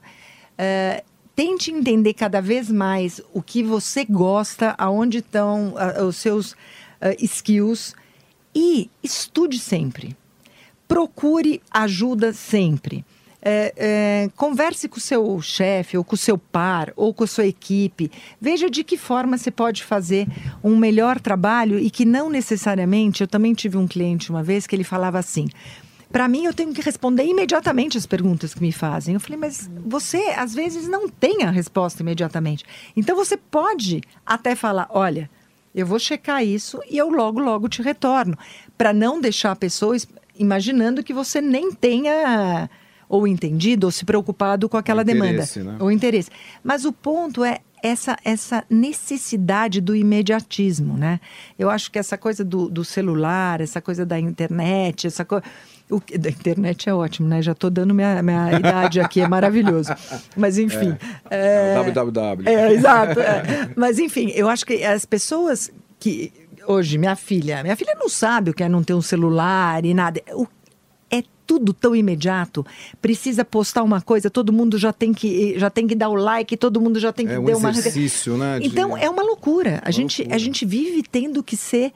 É, 0.59 1.05
tente 1.39 1.71
entender 1.71 2.15
cada 2.15 2.41
vez 2.41 2.69
mais 2.69 3.21
o 3.33 3.41
que 3.41 3.63
você 3.63 4.05
gosta, 4.05 4.75
aonde 4.77 5.19
estão 5.19 5.75
ah, 5.77 6.03
os 6.03 6.17
seus 6.17 6.57
ah, 7.01 7.15
skills 7.21 7.95
e 8.53 8.91
estude 9.03 9.59
sempre. 9.59 10.17
Procure 10.89 11.63
ajuda 11.71 12.33
sempre. 12.33 13.05
É, 13.41 13.73
é, 13.77 14.31
converse 14.35 14.89
com 14.89 14.97
o 14.97 15.01
seu 15.01 15.41
chefe, 15.41 15.97
ou 15.97 16.03
com 16.03 16.17
o 16.17 16.19
seu 16.19 16.37
par, 16.37 16.93
ou 16.97 17.15
com 17.15 17.23
a 17.23 17.27
sua 17.27 17.47
equipe. 17.47 18.11
Veja 18.41 18.69
de 18.69 18.83
que 18.83 18.97
forma 18.97 19.39
você 19.39 19.51
pode 19.51 19.85
fazer 19.85 20.27
um 20.63 20.77
melhor 20.77 21.21
trabalho 21.21 21.79
e 21.79 21.89
que 21.89 22.05
não 22.05 22.29
necessariamente. 22.29 23.21
Eu 23.21 23.29
também 23.29 23.55
tive 23.55 23.77
um 23.77 23.87
cliente 23.87 24.31
uma 24.31 24.43
vez 24.43 24.67
que 24.67 24.75
ele 24.75 24.83
falava 24.83 25.21
assim: 25.21 25.47
para 26.11 26.27
mim, 26.29 26.45
eu 26.45 26.55
tenho 26.55 26.73
que 26.73 26.81
responder 26.81 27.25
imediatamente 27.25 27.99
as 27.99 28.07
perguntas 28.07 28.55
que 28.55 28.61
me 28.63 28.73
fazem. 28.73 29.15
Eu 29.15 29.21
falei, 29.21 29.39
mas 29.39 29.69
você 29.85 30.19
às 30.37 30.55
vezes 30.55 30.89
não 30.89 31.09
tem 31.09 31.43
a 31.45 31.51
resposta 31.51 32.03
imediatamente. 32.03 32.65
Então 32.97 33.15
você 33.17 33.37
pode 33.37 34.01
até 34.25 34.55
falar: 34.55 34.87
olha, 34.91 35.29
eu 35.75 35.87
vou 35.87 35.99
checar 35.99 36.43
isso 36.45 36.81
e 36.91 36.97
eu 36.97 37.09
logo, 37.11 37.39
logo 37.39 37.69
te 37.69 37.83
retorno. 37.83 38.37
Para 38.77 38.93
não 38.93 39.21
deixar 39.21 39.53
a 39.53 39.57
pessoa 39.57 39.95
es- 39.97 40.09
imaginando 40.39 41.03
que 41.03 41.13
você 41.13 41.41
nem 41.41 41.73
tenha 41.73 42.71
ou 43.09 43.27
entendido 43.27 43.87
ou 43.87 43.91
se 43.91 44.05
preocupado 44.05 44.69
com 44.69 44.77
aquela 44.77 45.03
demanda. 45.05 45.31
né? 45.65 45.77
O 45.81 45.91
interesse. 45.91 46.31
Mas 46.63 46.85
o 46.85 46.93
ponto 46.93 47.43
é 47.45 47.59
essa, 47.83 48.17
essa 48.25 48.65
necessidade 48.69 49.81
do 49.81 49.95
imediatismo, 49.95 50.97
né? 50.97 51.21
Eu 51.59 51.71
acho 51.71 51.91
que 51.91 51.99
essa 51.99 52.19
coisa 52.19 52.45
do, 52.45 52.69
do 52.69 52.85
celular, 52.85 53.61
essa 53.61 53.81
coisa 53.81 54.05
da 54.05 54.19
internet, 54.19 55.07
essa 55.07 55.25
coisa. 55.25 55.45
O, 55.91 56.01
da 56.19 56.29
internet 56.29 56.89
é 56.89 56.95
ótimo, 56.95 57.27
né? 57.29 57.41
Já 57.41 57.53
estou 57.53 57.71
dando 57.71 57.95
minha, 57.95 58.23
minha 58.23 58.53
idade 58.59 59.01
aqui, 59.01 59.21
é 59.23 59.29
maravilhoso. 59.29 59.91
Mas 60.37 60.59
enfim. 60.59 60.95
é- 61.31 61.75
www. 61.75 62.47
é, 62.49 62.73
exato. 62.73 63.19
é. 63.21 63.71
Mas, 63.75 63.99
enfim, 63.99 64.31
eu 64.35 64.49
acho 64.49 64.67
que 64.67 64.85
as 64.85 65.05
pessoas 65.05 65.71
que. 65.99 66.33
Hoje, 66.67 66.99
minha 66.99 67.17
filha, 67.17 67.63
minha 67.63 67.75
filha 67.77 67.95
não 67.99 68.11
sabe 68.11 68.51
o 68.51 68.55
que 68.55 68.63
é 68.63 68.69
não 68.69 68.83
ter 68.83 68.93
um 68.93 69.01
celular 69.01 69.83
e 69.87 69.95
nada. 69.95 70.21
O- 70.35 70.43
é 70.43 70.49
tudo 71.49 71.73
tão 71.73 71.97
imediato. 71.97 72.65
Precisa 73.01 73.43
postar 73.43 73.83
uma 73.83 74.03
coisa, 74.03 74.29
todo 74.29 74.53
mundo 74.53 74.77
já 74.77 74.93
tem 74.93 75.15
que, 75.15 75.59
já 75.59 75.71
tem 75.71 75.87
que 75.87 75.95
dar 75.95 76.11
o 76.11 76.15
like, 76.15 76.57
todo 76.59 76.79
mundo 76.79 77.01
já 77.01 77.11
tem 77.11 77.27
que 77.27 77.33
É 77.33 77.39
um 77.39 77.45
dar 77.47 77.57
uma. 77.57 77.71
exercício, 77.71 78.37
né? 78.37 78.61
de- 78.61 78.67
Então 78.67 78.95
é 78.95 79.09
uma 79.09 79.23
loucura. 79.23 79.81
A 79.83 79.91
gente, 79.91 80.19
loucura. 80.21 80.37
a 80.37 80.39
gente 80.39 80.67
vive 80.67 81.03
tendo 81.03 81.43
que 81.43 81.57
ser 81.57 81.91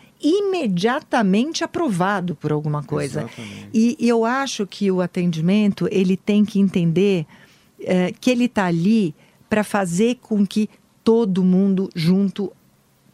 imediatamente 0.67 1.63
aprovado 1.65 2.35
por 2.35 2.51
alguma 2.53 2.83
coisa. 2.83 3.29
E, 3.75 3.97
e 4.01 4.09
eu 4.09 4.25
acho 4.25 4.67
que 4.67 4.91
o 4.91 5.01
atendimento 5.01 5.87
ele 5.91 6.17
tem 6.17 6.45
que 6.45 6.59
entender 6.59 7.27
eh, 7.81 8.13
que 8.21 8.31
ele 8.31 8.45
está 8.45 8.67
ali 8.67 9.15
para 9.51 9.63
fazer 9.65 10.17
com 10.23 10.47
que 10.47 10.71
todo 11.05 11.45
mundo 11.45 11.91
junto 11.95 12.51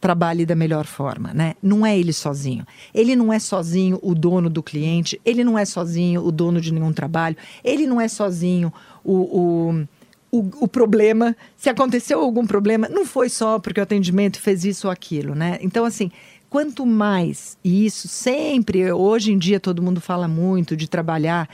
trabalhe 0.00 0.46
da 0.46 0.54
melhor 0.54 0.86
forma, 0.86 1.32
né? 1.34 1.54
Não 1.62 1.84
é 1.84 1.98
ele 1.98 2.12
sozinho. 2.12 2.64
Ele 2.94 3.16
não 3.16 3.32
é 3.32 3.38
sozinho 3.38 3.98
o 4.02 4.14
dono 4.14 4.48
do 4.48 4.62
cliente, 4.62 5.20
ele 5.24 5.42
não 5.42 5.58
é 5.58 5.64
sozinho 5.64 6.24
o 6.24 6.30
dono 6.30 6.60
de 6.60 6.72
nenhum 6.72 6.92
trabalho, 6.92 7.36
ele 7.64 7.86
não 7.86 8.00
é 8.00 8.06
sozinho 8.06 8.72
o, 9.04 9.14
o, 9.14 9.88
o, 10.30 10.64
o 10.64 10.68
problema. 10.68 11.36
Se 11.56 11.68
aconteceu 11.68 12.20
algum 12.20 12.46
problema, 12.46 12.88
não 12.88 13.04
foi 13.04 13.28
só 13.28 13.58
porque 13.58 13.80
o 13.80 13.82
atendimento 13.82 14.40
fez 14.40 14.64
isso 14.64 14.86
ou 14.86 14.92
aquilo, 14.92 15.34
né? 15.34 15.58
Então, 15.60 15.84
assim, 15.84 16.10
quanto 16.48 16.86
mais, 16.86 17.58
e 17.64 17.84
isso 17.84 18.06
sempre, 18.08 18.90
hoje 18.92 19.32
em 19.32 19.38
dia 19.38 19.58
todo 19.58 19.82
mundo 19.82 20.00
fala 20.00 20.28
muito 20.28 20.76
de 20.76 20.88
trabalhar 20.88 21.48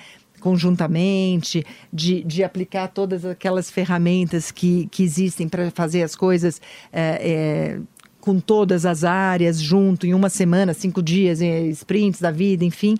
conjuntamente, 0.44 1.64
de, 1.90 2.22
de 2.22 2.44
aplicar 2.44 2.88
todas 2.88 3.24
aquelas 3.24 3.70
ferramentas 3.70 4.50
que, 4.50 4.86
que 4.90 5.02
existem 5.02 5.48
para 5.48 5.70
fazer 5.70 6.02
as 6.02 6.14
coisas 6.14 6.60
é, 6.92 7.78
é, 7.78 7.80
com 8.24 8.40
todas 8.40 8.86
as 8.86 9.04
áreas 9.04 9.60
junto, 9.60 10.06
em 10.06 10.14
uma 10.14 10.30
semana, 10.30 10.72
cinco 10.72 11.02
dias, 11.02 11.42
em 11.42 11.68
sprints 11.68 12.22
da 12.22 12.30
vida, 12.30 12.64
enfim, 12.64 12.96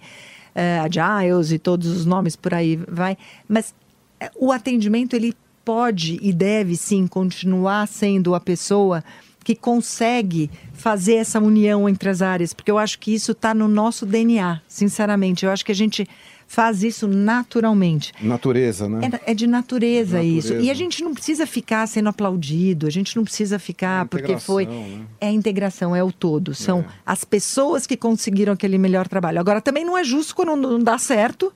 é, 0.55 0.79
agiles 0.81 1.51
e 1.51 1.59
todos 1.59 1.89
os 1.89 2.05
nomes 2.05 2.37
por 2.37 2.53
aí 2.53 2.77
vai. 2.87 3.17
Mas 3.49 3.75
é, 4.21 4.31
o 4.37 4.53
atendimento, 4.53 5.17
ele 5.17 5.33
pode 5.65 6.19
e 6.21 6.31
deve 6.31 6.77
sim 6.77 7.07
continuar 7.07 7.89
sendo 7.89 8.35
a 8.35 8.41
pessoa 8.41 9.03
que 9.43 9.55
consegue 9.55 10.51
fazer 10.75 11.15
essa 11.15 11.41
união 11.41 11.89
entre 11.89 12.11
as 12.11 12.21
áreas, 12.21 12.53
porque 12.53 12.71
eu 12.71 12.77
acho 12.77 12.99
que 12.99 13.15
isso 13.15 13.33
está 13.33 13.55
no 13.55 13.67
nosso 13.67 14.05
DNA, 14.05 14.61
sinceramente. 14.69 15.47
Eu 15.47 15.51
acho 15.51 15.65
que 15.65 15.73
a 15.73 15.75
gente 15.75 16.07
faz 16.55 16.83
isso 16.83 17.07
naturalmente. 17.09 18.13
Natureza, 18.23 18.89
né? 18.89 19.11
É, 19.27 19.33
é 19.33 19.35
de 19.35 19.47
natureza, 19.47 20.21
De 20.21 20.27
isso. 20.27 20.49
natureza. 20.49 20.67
E 20.67 20.71
a 20.71 20.75
gente 20.75 21.03
não 21.03 21.13
precisa 21.13 21.47
ficar 21.47 21.87
sendo 21.87 22.09
aplaudido, 22.09 22.87
a 22.87 22.91
gente 22.91 23.17
não 23.17 23.25
precisa 23.25 23.59
ficar 23.59 24.05
É 24.05 24.09
porque 24.09 24.39
foi. 24.39 24.67
né? 24.67 25.03
É 25.21 25.27
a 25.29 25.33
integração, 25.33 25.95
é 25.95 26.03
o 26.03 26.13
todo. 26.13 26.55
São 26.55 26.81
É. 26.81 26.85
as 27.05 27.25
pessoas 27.25 27.87
que 27.87 27.97
conseguiram 27.97 28.53
aquele 28.53 28.79
melhor 28.79 29.09
trabalho. 29.09 29.41
Agora, 29.41 29.61
também 29.61 29.85
não 29.85 29.99
é 29.99 30.05
justo 30.05 30.35
quando 30.35 30.55
não 30.57 30.79
dá 30.79 30.97
certo. 30.99 31.53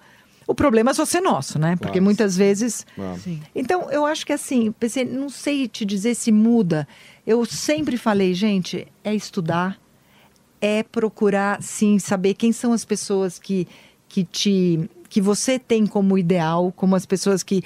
O 0.46 0.54
problema 0.54 0.90
é 0.90 0.94
só 0.94 1.04
ser 1.04 1.20
nosso, 1.20 1.58
né? 1.58 1.76
Porque 1.76 1.92
Claro. 1.98 2.04
muitas 2.04 2.36
vezes. 2.36 2.86
Claro. 2.94 3.20
Então, 3.54 3.90
eu 3.90 4.06
acho 4.06 4.24
que 4.26 4.32
assim, 4.32 4.72
pensei, 4.72 5.04
não 5.04 5.28
sei 5.28 5.68
te 5.68 5.84
dizer 5.84 6.14
se 6.14 6.32
muda. 6.32 6.88
Eu 7.26 7.44
sempre 7.44 7.96
falei, 7.98 8.32
gente, 8.32 8.86
é 9.04 9.14
estudar, 9.14 9.78
é 10.60 10.82
procurar, 10.82 11.62
sim, 11.62 11.98
saber 11.98 12.32
quem 12.34 12.50
são 12.50 12.72
as 12.72 12.84
pessoas 12.84 13.38
que, 13.38 13.68
que 14.08 14.24
te 14.24 14.88
que 15.08 15.20
você 15.22 15.58
tem 15.58 15.86
como 15.86 16.18
ideal, 16.18 16.70
como 16.76 16.94
as 16.94 17.06
pessoas 17.06 17.42
que 17.42 17.62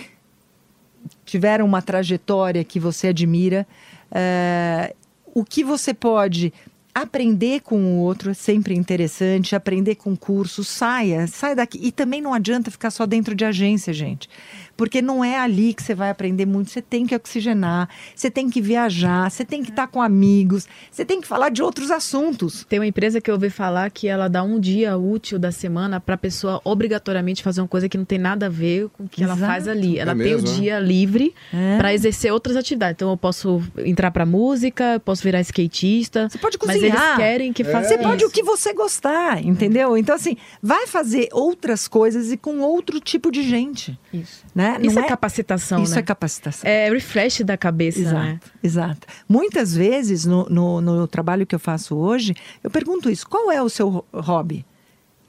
tiveram 1.25 1.67
uma 1.67 1.83
trajetória 1.83 2.63
que 2.63 2.79
você 2.79 3.09
admira, 3.09 3.67
eh, 4.13 4.95
o 5.35 5.45
que 5.45 5.65
você 5.65 5.93
pode 5.93 6.53
aprender 6.95 7.61
com 7.61 7.77
o 7.81 7.99
outro 8.01 8.31
é 8.31 8.35
sempre 8.35 8.75
interessante, 8.75 9.57
aprender 9.57 9.95
com 9.95 10.15
curso, 10.17 10.63
saia, 10.63 11.27
saia 11.27 11.57
daqui. 11.57 11.79
E 11.83 11.91
também 11.91 12.21
não 12.21 12.35
adianta 12.35 12.71
ficar 12.71 12.91
só 12.91 13.07
dentro 13.07 13.35
de 13.35 13.45
agência, 13.45 13.93
gente. 13.93 14.29
Porque 14.77 15.01
não 15.03 15.25
é 15.25 15.39
ali 15.39 15.73
que 15.75 15.83
você 15.83 15.95
vai 15.95 16.11
aprender 16.11 16.45
muito. 16.47 16.71
Você 16.71 16.83
tem 16.83 17.07
que 17.07 17.15
oxigenar, 17.15 17.89
você 18.15 18.31
tem 18.31 18.49
que 18.51 18.61
viajar, 18.61 19.31
você 19.31 19.45
tem 19.45 19.63
que 19.63 19.71
estar 19.71 19.87
com 19.87 20.01
amigos, 20.03 20.67
você 20.91 21.05
tem 21.05 21.21
que 21.21 21.27
falar 21.27 21.51
de 21.51 21.63
outros 21.63 21.91
assuntos. 21.91 22.65
Tem 22.69 22.79
uma 22.79 22.87
empresa 22.87 23.21
que 23.21 23.31
eu 23.31 23.35
ouvi 23.35 23.49
falar 23.51 23.91
que 23.91 24.09
ela 24.09 24.29
dá 24.29 24.43
um 24.43 24.59
dia 24.59 24.97
útil 24.97 25.39
da 25.39 25.53
semana 25.53 26.01
para 26.01 26.15
a 26.15 26.19
pessoa 26.19 26.61
obrigatoriamente 26.65 27.43
fazer 27.43 27.61
uma 27.61 27.69
coisa 27.69 27.89
que 27.89 27.97
não 27.99 28.05
tem 28.05 28.19
nada 28.19 28.47
a 28.47 28.49
ver 28.49 28.89
com 28.91 29.05
o 29.05 29.09
que 29.09 29.23
ela 29.23 29.35
Exato. 29.35 29.51
faz 29.53 29.69
ali. 29.69 29.99
Ela 29.99 30.13
É 30.13 30.15
tem 30.15 30.25
mesmo, 30.25 30.49
o 30.49 30.51
é? 30.53 30.55
dia 30.57 30.81
livre 30.81 31.35
É. 31.53 31.77
para 31.79 31.95
exercer 31.95 32.33
outras 32.33 32.57
atividades. 32.57 32.97
Então 32.97 33.11
eu 33.11 33.17
posso 33.17 33.63
entrar 33.79 34.11
para 34.11 34.25
música, 34.27 34.95
eu 34.95 35.01
posso 35.01 35.23
virar 35.23 35.41
skatista. 35.43 36.29
Você 36.29 36.39
pode 36.39 36.59
Mas 36.89 37.01
eles 37.03 37.17
querem 37.17 37.53
que 37.53 37.65
faça 37.65 37.89
Você 37.89 37.99
pode 37.99 38.25
o 38.25 38.31
que 38.31 38.43
você 38.43 38.73
gostar, 38.75 39.45
entendeu? 39.45 39.97
Então, 39.97 40.15
assim, 40.15 40.37
vai 40.63 40.87
fazer 40.87 41.29
outras 41.33 41.87
coisas 41.89 42.33
e 42.33 42.37
com 42.37 42.61
outro 42.61 43.01
tipo 43.01 43.31
de 43.31 43.43
gente. 43.43 43.99
Isso. 44.13 44.45
Né? 44.55 44.79
Isso 44.83 44.97
Não 44.97 45.05
é, 45.05 45.09
capacitação, 45.09 45.83
Isso 45.83 45.95
né? 45.95 46.01
é 46.01 46.03
capacitação. 46.03 46.69
É 46.71 46.91
refresh 46.91 47.41
da 47.43 47.57
cabeça, 47.57 48.01
Exato, 48.01 48.17
né? 48.17 48.41
exato. 48.63 49.07
Muitas 49.29 49.75
vezes, 49.75 50.25
no, 50.27 50.45
no, 50.49 50.81
no 50.81 51.07
trabalho 51.07 51.47
que 51.47 51.55
eu 51.55 51.59
faço 51.61 51.97
hoje, 51.97 52.35
eu 52.63 52.71
pergunto 52.71 53.11
isso: 53.11 53.29
qual 53.29 53.51
é 53.51 53.63
o 53.63 53.69
seu 53.69 53.89
ho- 53.89 54.05
hobby? 54.13 54.65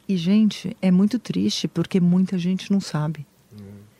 E, 0.07 0.17
gente, 0.17 0.75
é 0.81 0.91
muito 0.91 1.17
triste, 1.17 1.67
porque 1.67 1.99
muita 1.99 2.37
gente 2.37 2.71
não 2.71 2.79
sabe. 2.81 3.25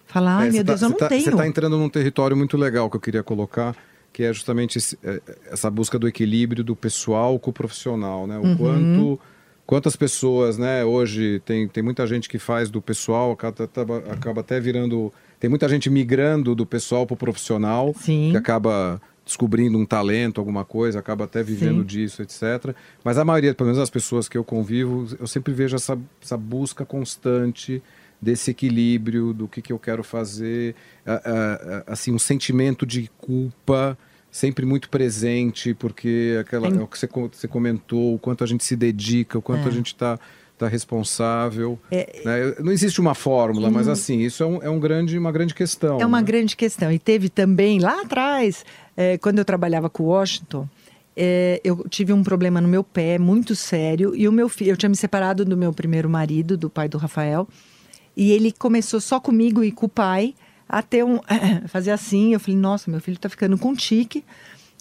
Fala, 0.05 0.37
ai 0.37 0.47
É, 0.49 0.51
meu 0.51 0.57
você 0.57 0.63
Deus, 0.63 0.79
tá, 0.79 0.85
eu 0.85 0.89
não 0.89 0.97
tá- 0.97 1.07
tenho. 1.07 1.23
Você 1.23 1.29
está 1.31 1.47
entrando 1.47 1.77
num 1.77 1.89
território 1.89 2.37
muito 2.37 2.55
legal 2.57 2.89
que 2.89 2.95
eu 2.97 3.01
queria 3.01 3.23
colocar, 3.23 3.75
que 4.13 4.23
é 4.23 4.31
justamente 4.31 4.77
esse- 4.77 4.97
é, 5.03 5.19
essa 5.51 5.69
busca 5.71 5.97
do 5.99 6.07
equilíbrio 6.07 6.63
do 6.63 6.75
pessoal 6.75 7.37
com 7.39 7.49
o 7.49 7.53
profissional, 7.53 8.27
né? 8.27 8.37
O 8.37 8.43
Uhum. 8.43 8.55
quanto 8.57 9.19
quantas 9.65 9.95
pessoas, 9.95 10.57
né? 10.57 10.83
Hoje 10.85 11.41
tem, 11.45 11.67
tem 11.67 11.81
muita 11.81 12.05
gente 12.05 12.29
que 12.29 12.37
faz 12.37 12.69
do 12.69 12.81
pessoal, 12.81 13.31
acaba, 13.31 13.63
acaba- 13.63 13.97
acaba 14.11 14.41
até 14.41 14.59
virando, 14.59 15.11
tem 15.39 15.49
muita 15.49 15.67
gente 15.69 15.89
migrando 15.89 16.53
do 16.53 16.65
pessoal 16.65 17.07
para 17.07 17.13
o 17.13 17.17
profissional, 17.17 17.93
Sim. 17.97 18.29
que 18.31 18.37
acaba 18.37 19.01
descobrindo 19.25 19.77
um 19.77 19.85
talento, 19.85 20.39
alguma 20.41 20.65
coisa, 20.65 20.99
acaba 20.99 21.23
até 21.23 21.41
vivendo 21.41 21.79
Sim. 21.79 21.85
disso, 21.87 22.21
etc. 22.21 22.75
Mas 23.05 23.17
a 23.17 23.23
maioria, 23.23 23.53
pelo 23.55 23.67
menos 23.67 23.81
as 23.81 23.89
pessoas 23.89 24.27
que 24.27 24.37
eu 24.37 24.43
convivo, 24.43 25.07
eu 25.17 25.25
sempre 25.27 25.53
vejo 25.53 25.77
essa, 25.77 25.97
essa 26.21 26.35
busca 26.35 26.83
constante 26.85 27.81
desse 28.23 28.49
equilíbrio 28.51 29.33
do 29.33 29.47
que, 29.47 29.61
que 29.61 29.71
eu 29.73 29.77
quero 29.77 30.03
fazer, 30.03 30.73
a- 31.05 31.13
a- 31.13 31.19
a- 31.89 31.93
assim 31.93 32.11
um 32.11 32.19
sentimento 32.19 32.85
de 32.85 33.09
culpa 33.17 33.97
sempre 34.31 34.65
muito 34.65 34.89
presente, 34.89 35.73
porque 35.75 36.37
aquela, 36.39 36.71
Tem- 36.71 36.79
é 36.79 36.83
o 36.83 36.87
que 36.87 36.97
você, 36.97 37.05
co- 37.07 37.29
você 37.31 37.47
comentou, 37.47 38.15
o 38.15 38.19
quanto 38.19 38.43
a 38.43 38.47
gente 38.47 38.63
se 38.63 38.75
dedica, 38.75 39.37
o 39.37 39.41
quanto 39.41 39.65
É. 39.65 39.67
a 39.67 39.71
gente 39.71 39.87
está 39.87 40.17
tá 40.57 40.67
responsável. 40.67 41.77
né? 41.91 42.55
Não 42.59 42.71
existe 42.71 42.99
uma 43.01 43.13
fórmula, 43.13 43.69
mas 43.69 43.87
assim, 43.87 44.19
isso 44.21 44.41
é, 44.43 44.45
um, 44.47 44.63
é 44.63 44.69
um 44.69 44.79
grande, 44.79 45.17
uma 45.17 45.31
grande 45.31 45.53
questão. 45.53 45.99
É 45.99 46.05
uma 46.05 46.19
né? 46.21 46.25
grande 46.25 46.55
questão. 46.55 46.91
E 46.91 46.97
teve 46.97 47.27
também, 47.29 47.79
lá 47.79 48.01
atrás, 48.01 48.63
eh, 48.95 49.17
quando 49.17 49.39
eu 49.39 49.45
trabalhava 49.45 49.89
com 49.89 50.03
o 50.03 50.05
Washington, 50.07 50.67
eh, 51.15 51.59
eu 51.63 51.85
tive 51.89 52.13
um 52.13 52.23
problema 52.23 52.61
no 52.61 52.67
meu 52.67 52.83
pé 52.83 53.19
muito 53.19 53.55
sério. 53.55 54.15
E 54.15 54.27
o 54.27 54.31
meu 54.31 54.47
filho, 54.49 54.71
eu 54.71 54.77
tinha 54.77 54.89
me 54.89 54.95
separado 54.95 55.43
do 55.43 55.57
meu 55.57 55.73
primeiro 55.73 56.09
marido, 56.09 56.55
do 56.57 56.69
pai 56.69 56.87
do 56.87 56.97
Rafael. 56.97 57.47
E 58.15 58.31
ele 58.31 58.51
começou 58.51 58.99
só 58.99 59.19
comigo 59.19 59.63
e 59.63 59.71
com 59.71 59.85
o 59.85 59.89
pai 59.89 60.35
a 60.67 60.81
ter 60.81 61.03
um. 61.03 61.19
fazer 61.67 61.91
assim. 61.91 62.33
Eu 62.33 62.39
falei, 62.39 62.57
nossa, 62.57 62.89
meu 62.89 62.99
filho 63.01 63.17
tá 63.17 63.29
ficando 63.29 63.57
com 63.57 63.75
tique. 63.75 64.23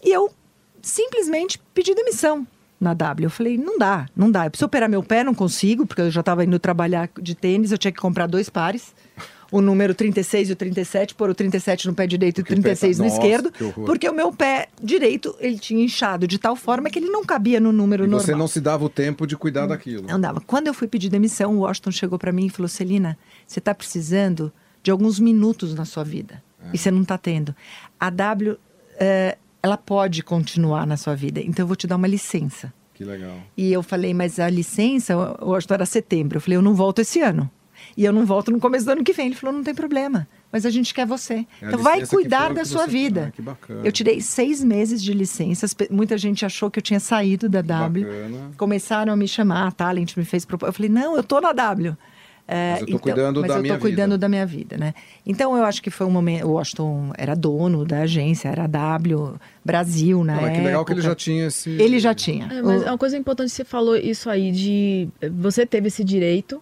E 0.02 0.12
eu 0.12 0.32
simplesmente 0.80 1.60
pedi 1.72 1.94
demissão 1.94 2.46
na 2.80 2.92
W. 2.92 3.26
Eu 3.26 3.30
falei, 3.30 3.56
não 3.56 3.78
dá, 3.78 4.06
não 4.14 4.30
dá. 4.30 4.46
Eu 4.46 4.50
preciso 4.50 4.66
operar 4.66 4.88
meu 4.88 5.02
pé, 5.02 5.22
não 5.22 5.34
consigo, 5.34 5.86
porque 5.86 6.02
eu 6.02 6.10
já 6.10 6.20
estava 6.20 6.44
indo 6.44 6.58
trabalhar 6.58 7.08
de 7.20 7.34
tênis, 7.34 7.70
eu 7.70 7.78
tinha 7.78 7.92
que 7.92 8.00
comprar 8.00 8.26
dois 8.26 8.50
pares. 8.50 8.94
O 9.52 9.60
número 9.60 9.94
36 9.94 10.48
e 10.48 10.52
o 10.54 10.56
37, 10.56 11.14
pôr 11.14 11.28
o 11.30 11.34
37 11.34 11.86
no 11.86 11.94
pé 11.94 12.06
direito 12.06 12.38
e 12.38 12.40
o 12.40 12.44
Porque 12.44 12.54
o 12.54 12.62
pé 12.62 12.70
tá- 12.70 12.80
36 12.80 12.98
no 12.98 13.04
Nossa, 13.04 13.16
esquerdo. 13.16 13.52
Porque 13.86 14.08
o 14.08 14.14
meu 14.14 14.32
pé 14.32 14.68
direito, 14.82 15.36
ele 15.38 15.58
tinha 15.58 15.84
inchado 15.84 16.26
de 16.26 16.38
tal 16.38 16.56
forma 16.56 16.88
que 16.88 16.98
ele 16.98 17.10
não 17.10 17.22
cabia 17.24 17.60
no 17.60 17.70
número 17.70 18.04
E 18.04 18.06
normal. 18.08 18.26
você 18.26 18.34
não 18.34 18.48
se 18.48 18.60
dava 18.60 18.84
o 18.84 18.88
tempo 18.88 19.26
de 19.26 19.36
cuidar 19.36 19.66
daquilo. 19.66 20.06
Não 20.08 20.18
dava. 20.18 20.40
Quando 20.40 20.68
eu 20.68 20.74
fui 20.74 20.88
pedir 20.88 21.10
demissão, 21.10 21.54
o 21.56 21.60
Washington 21.60 21.90
chegou 21.92 22.18
para 22.18 22.32
mim 22.32 22.46
e 22.46 22.50
falou: 22.50 22.66
Celina, 22.68 23.18
você 23.46 23.58
está 23.58 23.74
precisando 23.74 24.50
de 24.82 24.90
alguns 24.90 25.20
minutos 25.20 25.74
na 25.74 25.84
sua 25.84 26.02
vida. 26.02 26.42
E 26.72 26.78
você 26.78 26.90
não 26.90 27.02
está 27.02 27.18
tendo. 27.18 27.54
A 28.00 28.08
W, 28.08 28.56
eh, 28.98 29.36
ela 29.62 29.76
pode 29.76 30.22
continuar 30.22 30.86
na 30.86 30.96
sua 30.96 31.14
vida. 31.14 31.40
Então 31.40 31.62
eu 31.64 31.66
vou 31.66 31.76
te 31.76 31.86
dar 31.86 31.96
uma 31.96 32.08
licença. 32.08 32.72
Que 32.94 33.04
legal. 33.04 33.36
E 33.56 33.72
eu 33.72 33.82
falei, 33.82 34.14
mas 34.14 34.38
a 34.38 34.48
licença, 34.48 35.16
o 35.42 35.50
Washington 35.50 35.74
era 35.74 35.86
setembro. 35.86 36.36
Eu 36.38 36.40
falei, 36.40 36.56
eu 36.56 36.62
não 36.62 36.74
volto 36.74 37.00
esse 37.00 37.20
ano. 37.20 37.50
E 37.96 38.04
eu 38.04 38.12
não 38.12 38.24
volto 38.26 38.50
no 38.50 38.58
começo 38.60 38.84
do 38.86 38.92
ano 38.92 39.04
que 39.04 39.12
vem. 39.12 39.26
Ele 39.26 39.34
falou, 39.34 39.54
não 39.54 39.62
tem 39.64 39.74
problema. 39.74 40.26
Mas 40.50 40.66
a 40.66 40.70
gente 40.70 40.92
quer 40.92 41.06
você. 41.06 41.34
É 41.34 41.46
então 41.68 41.78
vai 41.80 42.00
que 42.02 42.06
cuidar 42.08 42.52
da 42.52 42.60
que 42.62 42.68
sua 42.68 42.84
você- 42.84 42.90
vida. 42.90 43.26
Ah, 43.28 43.30
que 43.30 43.40
bacana. 43.42 43.80
Eu 43.84 43.90
tirei 43.92 44.20
seis 44.20 44.62
meses 44.62 45.02
de 45.02 45.12
licença. 45.14 45.64
As 45.66 45.72
pe- 45.74 45.88
Muita 45.90 46.18
gente 46.18 46.44
achou 46.44 46.70
que 46.70 46.78
eu 46.78 46.82
tinha 46.82 47.00
saído 47.00 47.48
da 47.48 47.62
W. 47.62 48.04
Bacana. 48.04 48.50
Começaram 48.56 49.12
a 49.12 49.16
me 49.16 49.26
chamar, 49.26 49.68
a 49.68 49.70
Talent 49.72 50.16
me 50.16 50.24
fez 50.24 50.44
proposta. 50.44 50.70
Eu 50.70 50.74
falei, 50.74 50.90
não, 50.90 51.16
eu 51.16 51.22
tô 51.22 51.40
na 51.40 51.52
W. 51.52 51.96
É, 52.48 52.72
Mas 52.72 52.80
eu 52.82 52.86
tô 52.88 52.98
cuidando 52.98 53.40
mas 53.40 53.48
da 53.48 53.56
eu 53.56 53.62
minha 53.62 53.74
tô 53.74 53.80
cuidando 53.80 54.10
vida. 54.10 54.18
da 54.18 54.28
minha 54.28 54.44
vida, 54.44 54.76
né? 54.76 54.94
Então 55.24 55.56
eu 55.56 55.64
acho 55.64 55.80
que 55.80 55.90
foi 55.90 56.04
um 56.06 56.10
momento. 56.10 56.44
O 56.44 56.50
Washington 56.54 57.12
era 57.16 57.36
dono 57.36 57.84
da 57.84 58.00
agência, 58.00 58.48
era 58.48 58.64
a 58.64 58.66
W 58.66 59.34
Brasil, 59.64 60.24
né? 60.24 60.50
Que 60.56 60.60
legal 60.60 60.84
que 60.84 60.92
ele 60.92 61.00
já 61.00 61.14
tinha 61.14 61.46
esse. 61.46 61.70
Ele 61.70 62.00
já 62.00 62.12
tinha. 62.12 62.46
É, 62.52 62.60
mas 62.60 62.82
O- 62.82 62.84
é 62.86 62.90
uma 62.90 62.98
coisa 62.98 63.16
importante 63.16 63.48
que 63.48 63.54
você 63.56 63.64
falou 63.64 63.96
isso 63.96 64.28
aí 64.28 64.50
de 64.50 65.08
você 65.30 65.64
teve 65.64 65.86
esse 65.86 66.02
direito 66.02 66.60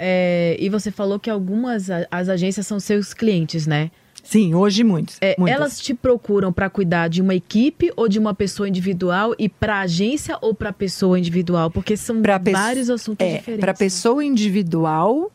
É, 0.00 0.56
e 0.60 0.68
você 0.68 0.92
falou 0.92 1.18
que 1.18 1.28
algumas 1.28 1.88
as 2.08 2.28
agências 2.28 2.64
são 2.66 2.78
seus 2.78 3.12
clientes, 3.12 3.66
né? 3.66 3.90
Sim, 4.22 4.54
hoje 4.54 4.84
muitos. 4.84 5.16
É, 5.20 5.34
elas 5.48 5.80
te 5.80 5.94
procuram 5.94 6.52
para 6.52 6.68
cuidar 6.68 7.08
de 7.08 7.22
uma 7.22 7.34
equipe 7.34 7.90
ou 7.96 8.08
de 8.08 8.18
uma 8.18 8.34
pessoa 8.34 8.68
individual 8.68 9.34
e 9.38 9.48
para 9.48 9.80
agência 9.80 10.36
ou 10.40 10.54
para 10.54 10.72
pessoa 10.72 11.18
individual, 11.18 11.70
porque 11.70 11.96
são 11.96 12.20
pra 12.20 12.38
vários 12.38 12.90
assuntos 12.90 13.26
é, 13.26 13.38
diferentes. 13.38 13.60
Para 13.60 13.74
pessoa 13.74 14.22
individual 14.22 15.32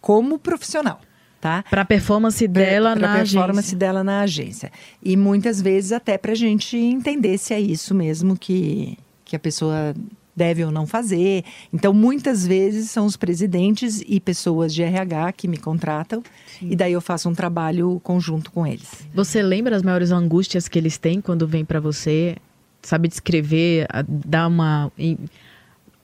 como 0.00 0.38
profissional. 0.38 1.00
Tá? 1.40 1.62
Para 1.70 1.84
performance 1.84 2.48
dela 2.48 2.92
pra, 2.92 3.00
pra 3.00 3.08
na 3.08 3.16
performance 3.18 3.58
agência. 3.58 3.78
dela 3.78 4.02
na 4.02 4.20
agência. 4.22 4.72
E 5.02 5.16
muitas 5.16 5.60
vezes 5.60 5.92
até 5.92 6.18
para 6.18 6.32
a 6.32 6.34
gente 6.34 6.76
entender 6.76 7.38
se 7.38 7.54
é 7.54 7.60
isso 7.60 7.94
mesmo 7.94 8.36
que, 8.36 8.98
que 9.24 9.36
a 9.36 9.38
pessoa 9.38 9.94
deve 10.34 10.64
ou 10.64 10.70
não 10.70 10.86
fazer. 10.86 11.44
Então, 11.72 11.92
muitas 11.92 12.46
vezes 12.46 12.90
são 12.90 13.06
os 13.06 13.16
presidentes 13.16 14.02
e 14.06 14.20
pessoas 14.20 14.74
de 14.74 14.82
RH 14.82 15.32
que 15.32 15.48
me 15.48 15.56
contratam 15.56 16.22
Sim. 16.58 16.68
e 16.70 16.76
daí 16.76 16.92
eu 16.92 17.00
faço 17.00 17.28
um 17.28 17.34
trabalho 17.34 18.00
conjunto 18.02 18.50
com 18.50 18.66
eles. 18.66 19.06
Você 19.14 19.42
lembra 19.42 19.76
as 19.76 19.82
maiores 19.82 20.10
angústias 20.10 20.68
que 20.68 20.78
eles 20.78 20.98
têm 20.98 21.20
quando 21.20 21.46
vêm 21.46 21.64
para 21.64 21.80
você? 21.80 22.36
Sabe 22.82 23.08
descrever, 23.08 23.86
dar 24.06 24.46
uma 24.46 24.92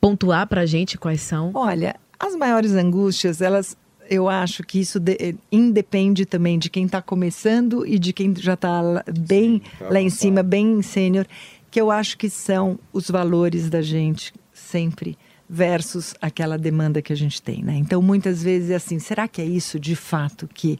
pontuar 0.01 0.47
para 0.47 0.63
a 0.63 0.67
gente 0.67 0.97
quais 0.97 1.21
são? 1.21 1.51
Olha, 1.53 1.95
as 2.19 2.35
maiores 2.35 2.73
angústias, 2.73 3.43
elas 3.43 3.77
eu 4.11 4.29
acho 4.29 4.65
que 4.65 4.81
isso 4.81 4.99
de, 4.99 5.37
independe 5.53 6.27
também 6.27 6.59
de 6.59 6.69
quem 6.69 6.85
está 6.85 7.01
começando 7.01 7.87
e 7.87 7.97
de 7.97 8.13
quem 8.13 8.35
já 8.37 8.55
está 8.55 9.05
bem 9.09 9.63
Sim, 9.63 9.79
tá 9.79 9.89
lá 9.89 10.01
em 10.01 10.11
cima, 10.11 10.43
bem 10.43 10.83
sênior 10.83 11.27
que 11.71 11.81
eu 11.81 11.91
acho 11.91 12.19
que 12.19 12.29
são 12.29 12.79
os 12.93 13.11
valores 13.11 13.71
da 13.71 13.81
gente 13.81 14.33
sempre 14.53 15.17
versus 15.49 16.15
aquela 16.21 16.57
demanda 16.57 17.03
que 17.03 17.13
a 17.13 17.17
gente 17.17 17.41
tem, 17.41 17.63
né? 17.63 17.77
Então, 17.77 18.01
muitas 18.01 18.43
vezes 18.43 18.71
é 18.71 18.77
assim, 18.77 18.99
será 18.99 19.27
que 19.27 19.41
é 19.41 19.45
isso 19.45 19.81
de 19.81 19.97
fato 19.97 20.49
que 20.53 20.79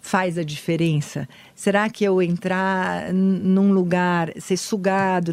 faz 0.00 0.36
a 0.36 0.42
diferença? 0.42 1.28
Será 1.54 1.88
que 1.88 2.04
eu 2.04 2.20
entrar 2.20 3.12
num 3.12 3.72
lugar, 3.72 4.32
ser 4.38 4.56
sugado, 4.56 5.32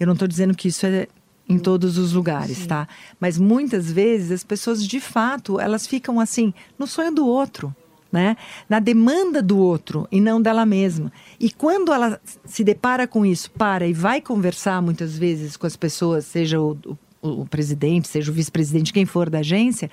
eu 0.00 0.06
não 0.06 0.14
estou 0.14 0.26
dizendo 0.26 0.54
que 0.54 0.68
isso 0.68 0.86
é 0.86 1.06
em 1.48 1.58
todos 1.58 1.96
os 1.96 2.12
lugares, 2.12 2.58
Sim. 2.58 2.66
tá? 2.66 2.88
Mas 3.18 3.38
muitas 3.38 3.90
vezes 3.90 4.32
as 4.32 4.44
pessoas 4.44 4.86
de 4.86 5.00
fato, 5.00 5.58
elas 5.58 5.86
ficam 5.86 6.20
assim, 6.20 6.52
no 6.78 6.86
sonho 6.86 7.14
do 7.14 7.26
outro 7.26 7.74
né? 8.10 8.36
na 8.68 8.78
demanda 8.78 9.42
do 9.42 9.58
outro 9.58 10.08
e 10.10 10.20
não 10.20 10.40
dela 10.40 10.64
mesma. 10.64 11.12
E 11.38 11.50
quando 11.50 11.92
ela 11.92 12.20
se 12.44 12.64
depara 12.64 13.06
com 13.06 13.24
isso, 13.24 13.50
para 13.50 13.86
e 13.86 13.92
vai 13.92 14.20
conversar 14.20 14.80
muitas 14.80 15.16
vezes 15.16 15.56
com 15.56 15.66
as 15.66 15.76
pessoas, 15.76 16.24
seja 16.24 16.60
o, 16.60 16.76
o, 17.20 17.42
o 17.42 17.46
presidente, 17.46 18.08
seja 18.08 18.30
o 18.30 18.34
vice-presidente, 18.34 18.92
quem 18.92 19.04
for 19.04 19.28
da 19.28 19.40
agência, 19.40 19.90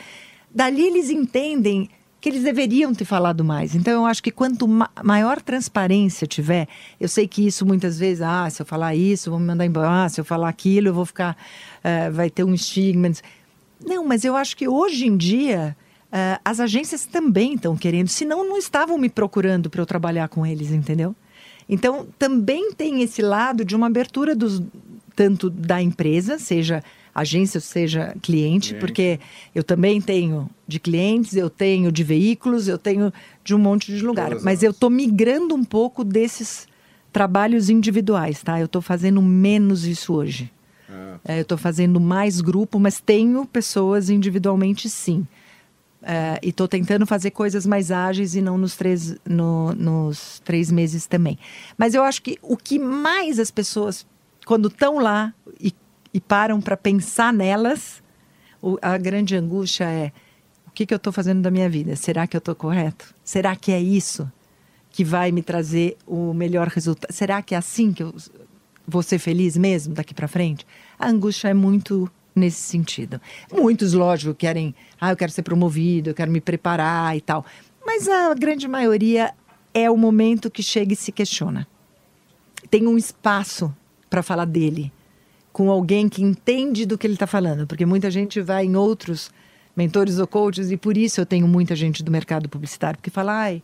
dali 0.53 0.81
eles 0.81 1.09
entendem 1.09 1.89
que 2.25 2.29
eles 2.29 2.41
deveriam 2.41 2.91
ter 2.91 3.05
falado 3.05 3.45
mais. 3.45 3.75
Então, 3.75 3.93
eu 3.93 4.05
acho 4.07 4.23
que 4.23 4.31
quanto 4.31 4.67
ma 4.67 4.89
maior 5.03 5.39
transparência 5.39 6.25
tiver, 6.25 6.67
eu 6.99 7.07
sei 7.07 7.27
que 7.27 7.45
isso 7.45 7.63
muitas 7.67 7.99
vezes, 7.99 8.23
ah, 8.23 8.49
se 8.49 8.63
eu 8.63 8.65
falar 8.65 8.95
isso, 8.95 9.29
vão 9.29 9.39
me 9.39 9.45
mandar 9.45 9.63
embora, 9.63 10.05
ah, 10.05 10.09
se 10.09 10.19
eu 10.19 10.25
falar 10.25 10.49
aquilo, 10.49 10.87
eu 10.87 10.93
vou 10.93 11.05
ficar, 11.05 11.37
uh, 11.83 12.11
vai 12.11 12.31
ter 12.31 12.43
um 12.43 12.51
estigma. 12.51 13.11
Não, 13.85 14.03
mas 14.07 14.25
eu 14.25 14.35
acho 14.35 14.57
que 14.57 14.67
hoje 14.67 15.05
em 15.05 15.15
dia 15.15 15.77
Uh, 16.15 16.39
as 16.45 16.61
agências 16.61 17.05
também 17.05 17.55
estão 17.55 17.75
querendo, 17.75 18.07
senão 18.07 18.47
não 18.47 18.57
estavam 18.57 18.97
me 18.97 19.09
procurando 19.09 19.69
para 19.69 19.81
eu 19.81 19.85
trabalhar 19.85 20.29
com 20.29 20.45
eles, 20.45 20.71
entendeu? 20.71 21.13
Então, 21.67 22.07
também 22.17 22.71
tem 22.71 23.01
esse 23.01 23.21
lado 23.21 23.65
de 23.65 23.75
uma 23.75 23.87
abertura 23.87 24.33
dos, 24.33 24.63
tanto 25.13 25.49
da 25.49 25.81
empresa, 25.81 26.39
seja 26.39 26.81
agência, 27.13 27.59
seja 27.59 28.15
cliente, 28.21 28.21
cliente, 28.21 28.75
porque 28.75 29.19
eu 29.53 29.61
também 29.61 29.99
tenho 29.99 30.49
de 30.65 30.79
clientes, 30.79 31.35
eu 31.35 31.49
tenho 31.49 31.91
de 31.91 32.03
veículos, 32.03 32.69
eu 32.69 32.77
tenho 32.77 33.11
de 33.43 33.53
um 33.53 33.57
monte 33.57 33.93
de 33.93 34.01
lugar. 34.01 34.29
Todas 34.29 34.43
Mas 34.43 34.59
elas. 34.59 34.63
eu 34.63 34.71
estou 34.71 34.89
migrando 34.89 35.53
um 35.53 35.65
pouco 35.65 36.01
desses 36.01 36.65
trabalhos 37.11 37.69
individuais, 37.69 38.41
tá? 38.41 38.57
Eu 38.57 38.67
estou 38.67 38.81
fazendo 38.81 39.21
menos 39.21 39.85
isso 39.85 40.13
hoje. 40.13 40.49
Ah. 40.89 41.17
É, 41.25 41.37
eu 41.39 41.41
estou 41.41 41.57
fazendo 41.57 41.99
mais 41.99 42.39
grupo, 42.39 42.79
mas 42.79 43.01
tenho 43.01 43.45
pessoas 43.45 44.09
individualmente, 44.09 44.89
sim. 44.89 45.27
E 46.41 46.49
estou 46.49 46.67
tentando 46.67 47.05
fazer 47.05 47.31
coisas 47.31 47.65
mais 47.65 47.91
ágeis 47.91 48.35
e 48.35 48.41
não 48.41 48.57
nos 48.57 48.75
três, 48.75 49.15
no, 49.25 49.73
nos 49.73 50.39
três 50.45 50.71
meses 50.71 51.07
também. 51.07 51.39
Mas 51.77 51.95
eu 51.95 52.03
acho 52.03 52.21
que 52.21 52.37
o 52.43 52.55
que 52.55 52.77
mais 52.77 53.39
as 53.39 53.49
pessoas, 53.49 54.05
quando 54.45 54.67
estão 54.67 54.99
lá 54.99 55.33
e, 55.59 55.73
e 56.13 56.21
param 56.21 56.61
para 56.61 56.77
pensar 56.77 57.33
nelas, 57.33 58.03
o, 58.61 58.77
a 58.81 58.97
grande 58.99 59.35
angústia 59.35 59.85
é: 59.85 60.11
o 60.67 60.71
que, 60.71 60.85
que 60.85 60.93
eu 60.93 60.97
estou 60.97 61.11
fazendo 61.11 61.41
da 61.41 61.49
minha 61.49 61.69
vida? 61.69 61.95
Será 61.95 62.27
que 62.27 62.37
eu 62.37 62.39
estou 62.39 62.53
correto? 62.53 63.13
Será 63.23 63.55
que 63.55 63.71
é 63.71 63.81
isso 63.81 64.31
que 64.91 65.03
vai 65.03 65.31
me 65.31 65.41
trazer 65.41 65.97
o 66.05 66.33
melhor 66.33 66.67
resultado? 66.67 67.11
Será 67.11 67.41
que 67.41 67.55
é 67.55 67.57
assim 67.57 67.91
que 67.91 68.03
eu 68.03 68.13
vou 68.87 69.01
ser 69.01 69.17
feliz 69.17 69.57
mesmo 69.57 69.95
daqui 69.95 70.13
para 70.13 70.27
frente? 70.27 70.67
A 70.99 71.09
angústia 71.09 71.49
é 71.49 71.53
muito 71.53 72.09
nesse 72.35 72.61
sentido. 72.61 73.21
Muitos, 73.51 73.93
lógico, 73.93 74.33
querem, 74.33 74.75
ah, 74.99 75.11
eu 75.11 75.17
quero 75.17 75.31
ser 75.31 75.43
promovido, 75.43 76.09
eu 76.09 76.13
quero 76.13 76.31
me 76.31 76.41
preparar 76.41 77.15
e 77.15 77.21
tal. 77.21 77.45
Mas 77.85 78.07
a 78.07 78.33
grande 78.33 78.67
maioria 78.67 79.33
é 79.73 79.89
o 79.89 79.95
momento 79.97 80.51
que 80.51 80.61
chega 80.61 80.93
e 80.93 80.95
se 80.95 81.11
questiona. 81.11 81.67
Tem 82.69 82.87
um 82.87 82.97
espaço 82.97 83.73
para 84.09 84.21
falar 84.21 84.45
dele 84.45 84.91
com 85.53 85.71
alguém 85.71 86.09
que 86.09 86.21
entende 86.21 86.85
do 86.85 86.97
que 86.97 87.07
ele 87.07 87.13
está 87.13 87.25
falando, 87.25 87.65
porque 87.65 87.85
muita 87.85 88.11
gente 88.11 88.41
vai 88.41 88.65
em 88.65 88.75
outros 88.75 89.31
mentores 89.75 90.19
ou 90.19 90.27
coaches 90.27 90.71
e 90.71 90.77
por 90.77 90.97
isso 90.97 91.21
eu 91.21 91.25
tenho 91.25 91.47
muita 91.47 91.75
gente 91.75 92.03
do 92.03 92.11
mercado 92.11 92.49
publicitário 92.49 92.97
porque 92.97 93.09
fala, 93.09 93.33
ai, 93.33 93.63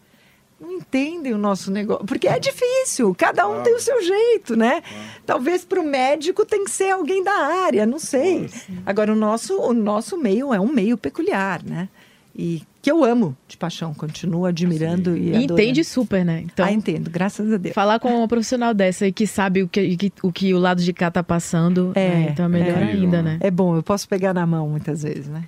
não 0.62 0.72
entendem 0.72 1.34
o 1.34 1.38
nosso 1.38 1.72
negócio. 1.72 2.06
Porque 2.06 2.28
é 2.28 2.40
difícil, 2.40 3.16
cada 3.16 3.48
um 3.48 3.64
tem 3.64 3.76
o 3.76 3.80
seu 3.80 4.02
jeito, 4.02 4.56
né? 4.56 4.84
Talvez 5.26 5.66
para 5.66 5.82
o 5.82 5.84
médico 5.84 6.46
tem 6.46 6.64
que 6.64 6.72
ser 6.72 6.92
alguém 6.92 7.24
da 7.24 7.34
área, 7.66 7.86
não 7.86 7.98
sei. 7.98 8.48
Agora, 8.86 9.12
o 9.12 9.16
nosso, 9.16 9.60
o 9.60 9.74
nosso 9.74 10.18
meio 10.18 10.54
é 10.54 10.60
um 10.60 10.72
meio 10.72 10.98
peculiar, 10.98 11.64
né? 11.64 11.90
E 12.34 12.62
que 12.82 12.90
eu 12.90 13.04
amo 13.04 13.36
de 13.48 13.58
paixão, 13.58 13.94
continuo 13.94 14.46
admirando 14.46 15.14
Sim. 15.14 15.20
e, 15.20 15.32
e 15.36 15.44
entende 15.44 15.84
super, 15.84 16.24
né? 16.24 16.44
Então, 16.46 16.66
ah, 16.66 16.72
entendo, 16.72 17.10
graças 17.10 17.52
a 17.52 17.58
Deus. 17.58 17.76
Falar 17.76 18.00
com 18.00 18.10
uma 18.16 18.28
profissional 18.28 18.74
dessa 18.74 19.06
e 19.06 19.12
que 19.12 19.28
sabe 19.28 19.64
o 19.64 19.68
que, 19.68 19.98
que 19.98 20.14
o, 20.24 20.32
que 20.32 20.54
o 20.54 20.60
lado 20.60 20.82
de 20.82 20.94
cá 20.94 21.12
tá 21.12 21.22
passando, 21.22 21.92
é, 21.94 22.10
né? 22.10 22.28
então 22.32 22.46
é 22.46 22.50
melhor 22.50 22.78
é, 22.78 22.84
ainda, 22.84 23.22
né? 23.22 23.38
É 23.42 23.52
bom, 23.52 23.76
eu 23.76 23.84
posso 23.84 24.08
pegar 24.08 24.34
na 24.34 24.46
mão 24.46 24.70
muitas 24.70 25.04
vezes, 25.04 25.28
né? 25.28 25.44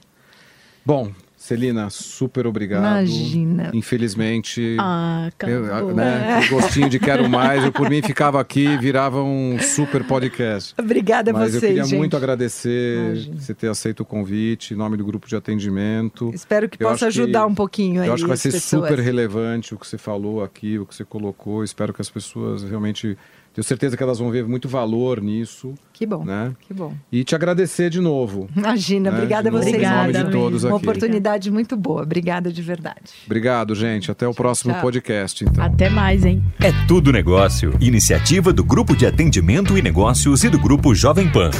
Bom, 0.86 1.12
Celina, 1.44 1.90
super 1.90 2.48
obrigado. 2.48 2.84
Imagina. 2.84 3.70
Infelizmente. 3.74 4.78
Ah, 4.80 5.30
eu, 5.46 5.94
né, 5.94 6.40
o 6.40 6.50
gostinho 6.56 6.90
de 6.90 6.98
quero 6.98 7.28
mais. 7.28 7.66
Eu, 7.66 7.72
por 7.74 7.90
mim, 7.90 8.02
ficava 8.02 8.40
aqui 8.40 8.78
virava 8.78 9.22
um 9.22 9.60
super 9.60 10.06
podcast. 10.06 10.74
Obrigada 10.80 11.32
a 11.32 11.34
Mas 11.34 11.52
vocês. 11.52 11.64
eu 11.64 11.68
queria 11.68 11.84
gente. 11.84 11.98
muito 11.98 12.16
agradecer 12.16 13.08
Imagina. 13.08 13.42
você 13.42 13.54
ter 13.54 13.68
aceito 13.68 14.00
o 14.00 14.06
convite, 14.06 14.74
em 14.74 14.78
nome 14.78 14.96
do 14.96 15.04
grupo 15.04 15.28
de 15.28 15.36
atendimento. 15.36 16.32
Espero 16.34 16.70
que 16.70 16.82
eu 16.82 16.88
possa 16.88 17.08
ajudar 17.08 17.42
que, 17.42 17.52
um 17.52 17.56
pouquinho 17.56 18.02
aí. 18.02 18.08
Eu 18.08 18.14
acho 18.14 18.24
que 18.24 18.30
vai 18.30 18.38
ser 18.38 18.54
pessoas. 18.54 18.88
super 18.88 19.04
relevante 19.04 19.74
o 19.74 19.78
que 19.78 19.86
você 19.86 19.98
falou 19.98 20.42
aqui, 20.42 20.80
o 20.80 20.86
que 20.86 20.96
você 20.96 21.04
colocou. 21.04 21.62
Espero 21.62 21.94
que 21.94 22.02
as 22.02 22.10
pessoas 22.10 22.64
realmente 22.64 23.18
tenho 23.54 23.64
certeza 23.64 23.96
que 23.96 24.02
elas 24.02 24.18
vão 24.18 24.32
ver 24.32 24.48
muito 24.48 24.68
valor 24.68 25.22
nisso. 25.22 25.76
Que 25.94 26.08
bom. 26.08 26.26
Né? 26.26 26.54
Que 26.62 26.74
bom. 26.74 26.94
E 27.12 27.24
te 27.24 27.36
agradecer 27.36 27.90
de 27.90 28.02
novo. 28.02 28.50
Imagina, 28.56 29.12
né? 29.12 29.18
obrigada 29.18 29.50
de 29.50 29.56
a 29.56 29.60
vocês. 29.60 29.76
Obrigada, 29.76 30.10
em 30.10 30.14
nome 30.14 30.26
de 30.26 30.32
todos 30.32 30.64
Uma 30.64 30.78
aqui. 30.78 30.86
oportunidade 30.86 31.52
muito 31.52 31.78
boa. 31.78 32.02
Obrigada 32.02 32.52
de 32.52 32.62
verdade. 32.64 33.14
Obrigado, 33.28 33.76
gente. 33.76 34.10
Até 34.10 34.28
o 34.28 34.34
próximo 34.34 34.74
Tchau. 34.74 34.82
podcast, 34.82 35.46
então. 35.46 35.64
Até 35.64 35.88
mais, 35.88 36.26
hein? 36.26 36.44
É 36.60 36.72
Tudo 36.88 37.12
Negócio. 37.12 37.78
Iniciativa 37.80 38.52
do 38.52 38.64
Grupo 38.64 38.96
de 38.96 39.06
Atendimento 39.06 39.78
e 39.78 39.82
Negócios 39.84 40.44
e 40.44 40.50
do 40.50 40.58
Grupo 40.58 40.96
Jovem 40.96 41.32
Pan. 41.32 41.52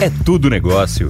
É 0.00 0.08
Tudo 0.24 0.48
Negócio. 0.48 1.06